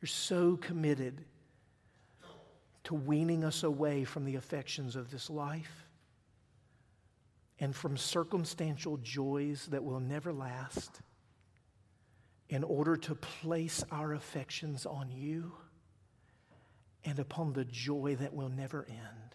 you're 0.00 0.08
so 0.08 0.56
committed 0.56 1.24
to 2.86 2.94
weaning 2.94 3.42
us 3.42 3.64
away 3.64 4.04
from 4.04 4.24
the 4.24 4.36
affections 4.36 4.94
of 4.94 5.10
this 5.10 5.28
life 5.28 5.88
and 7.58 7.74
from 7.74 7.96
circumstantial 7.96 8.96
joys 8.98 9.66
that 9.72 9.82
will 9.82 9.98
never 9.98 10.32
last 10.32 11.00
in 12.48 12.62
order 12.62 12.96
to 12.96 13.16
place 13.16 13.82
our 13.90 14.14
affections 14.14 14.86
on 14.86 15.10
you 15.10 15.52
and 17.04 17.18
upon 17.18 17.52
the 17.52 17.64
joy 17.64 18.16
that 18.20 18.32
will 18.32 18.50
never 18.50 18.86
end. 18.88 19.34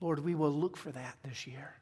Lord, 0.00 0.20
we 0.20 0.34
will 0.34 0.52
look 0.52 0.78
for 0.78 0.90
that 0.90 1.16
this 1.22 1.46
year. 1.46 1.74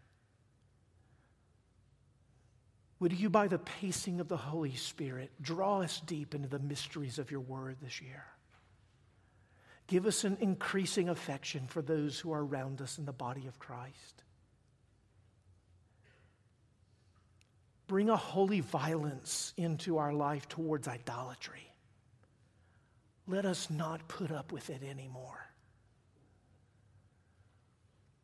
Would 2.99 3.13
you, 3.13 3.31
by 3.31 3.47
the 3.47 3.59
pacing 3.59 4.19
of 4.19 4.27
the 4.27 4.37
Holy 4.37 4.75
Spirit, 4.75 5.31
draw 5.41 5.83
us 5.83 6.01
deep 6.05 6.35
into 6.35 6.49
the 6.49 6.59
mysteries 6.59 7.21
of 7.21 7.31
your 7.31 7.41
word 7.41 7.77
this 7.81 8.01
year? 8.01 8.25
Give 9.87 10.07
us 10.07 10.25
an 10.25 10.39
increasing 10.41 11.09
affection 11.09 11.67
for 11.67 11.83
those 11.83 12.19
who 12.19 12.33
are 12.33 12.45
around 12.45 12.81
us 12.81 12.99
in 12.99 13.05
the 13.05 13.13
body 13.13 13.47
of 13.47 13.59
Christ. 13.59 14.23
Bring 17.87 18.09
a 18.09 18.17
holy 18.17 18.61
violence 18.61 19.53
into 19.59 19.99
our 19.99 20.13
life 20.13 20.49
towards 20.49 20.89
idolatry. 20.89 21.71
Let 23.27 23.45
us 23.45 23.69
not 23.69 24.09
put 24.09 24.31
up 24.31 24.53
with 24.53 24.71
it 24.71 24.83
anymore. 24.83 25.51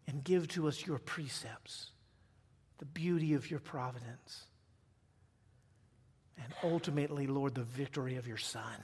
And 0.07 0.25
give 0.25 0.49
to 0.49 0.67
us 0.67 0.87
your 0.87 0.99
precepts, 0.99 1.91
the 2.79 2.87
beauty 2.87 3.35
of 3.35 3.51
your 3.51 3.61
providence, 3.61 4.45
and 6.43 6.53
ultimately, 6.65 7.27
Lord, 7.27 7.55
the 7.55 7.63
victory 7.63 8.17
of 8.17 8.27
your 8.27 8.39
Son. 8.39 8.83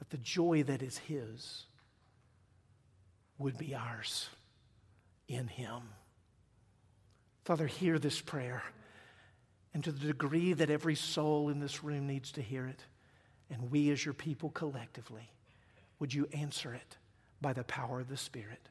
the 0.11 0.17
joy 0.17 0.63
that 0.63 0.83
is 0.83 0.99
His 0.99 1.65
would 3.39 3.57
be 3.57 3.73
ours 3.73 4.29
in 5.27 5.47
Him. 5.47 5.81
Father, 7.43 7.65
hear 7.65 7.97
this 7.97 8.21
prayer. 8.21 8.61
And 9.73 9.83
to 9.85 9.91
the 9.91 10.07
degree 10.07 10.53
that 10.53 10.69
every 10.69 10.95
soul 10.95 11.49
in 11.49 11.59
this 11.59 11.83
room 11.83 12.05
needs 12.05 12.33
to 12.33 12.41
hear 12.41 12.67
it, 12.67 12.83
and 13.49 13.71
we 13.71 13.89
as 13.89 14.03
your 14.03 14.13
people 14.13 14.49
collectively, 14.49 15.31
would 15.99 16.13
you 16.13 16.27
answer 16.33 16.73
it 16.73 16.97
by 17.39 17.53
the 17.53 17.63
power 17.63 18.01
of 18.01 18.09
the 18.09 18.17
Spirit? 18.17 18.67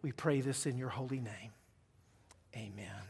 We 0.00 0.12
pray 0.12 0.40
this 0.40 0.64
in 0.64 0.78
your 0.78 0.88
holy 0.88 1.20
name. 1.20 1.52
Amen. 2.56 3.02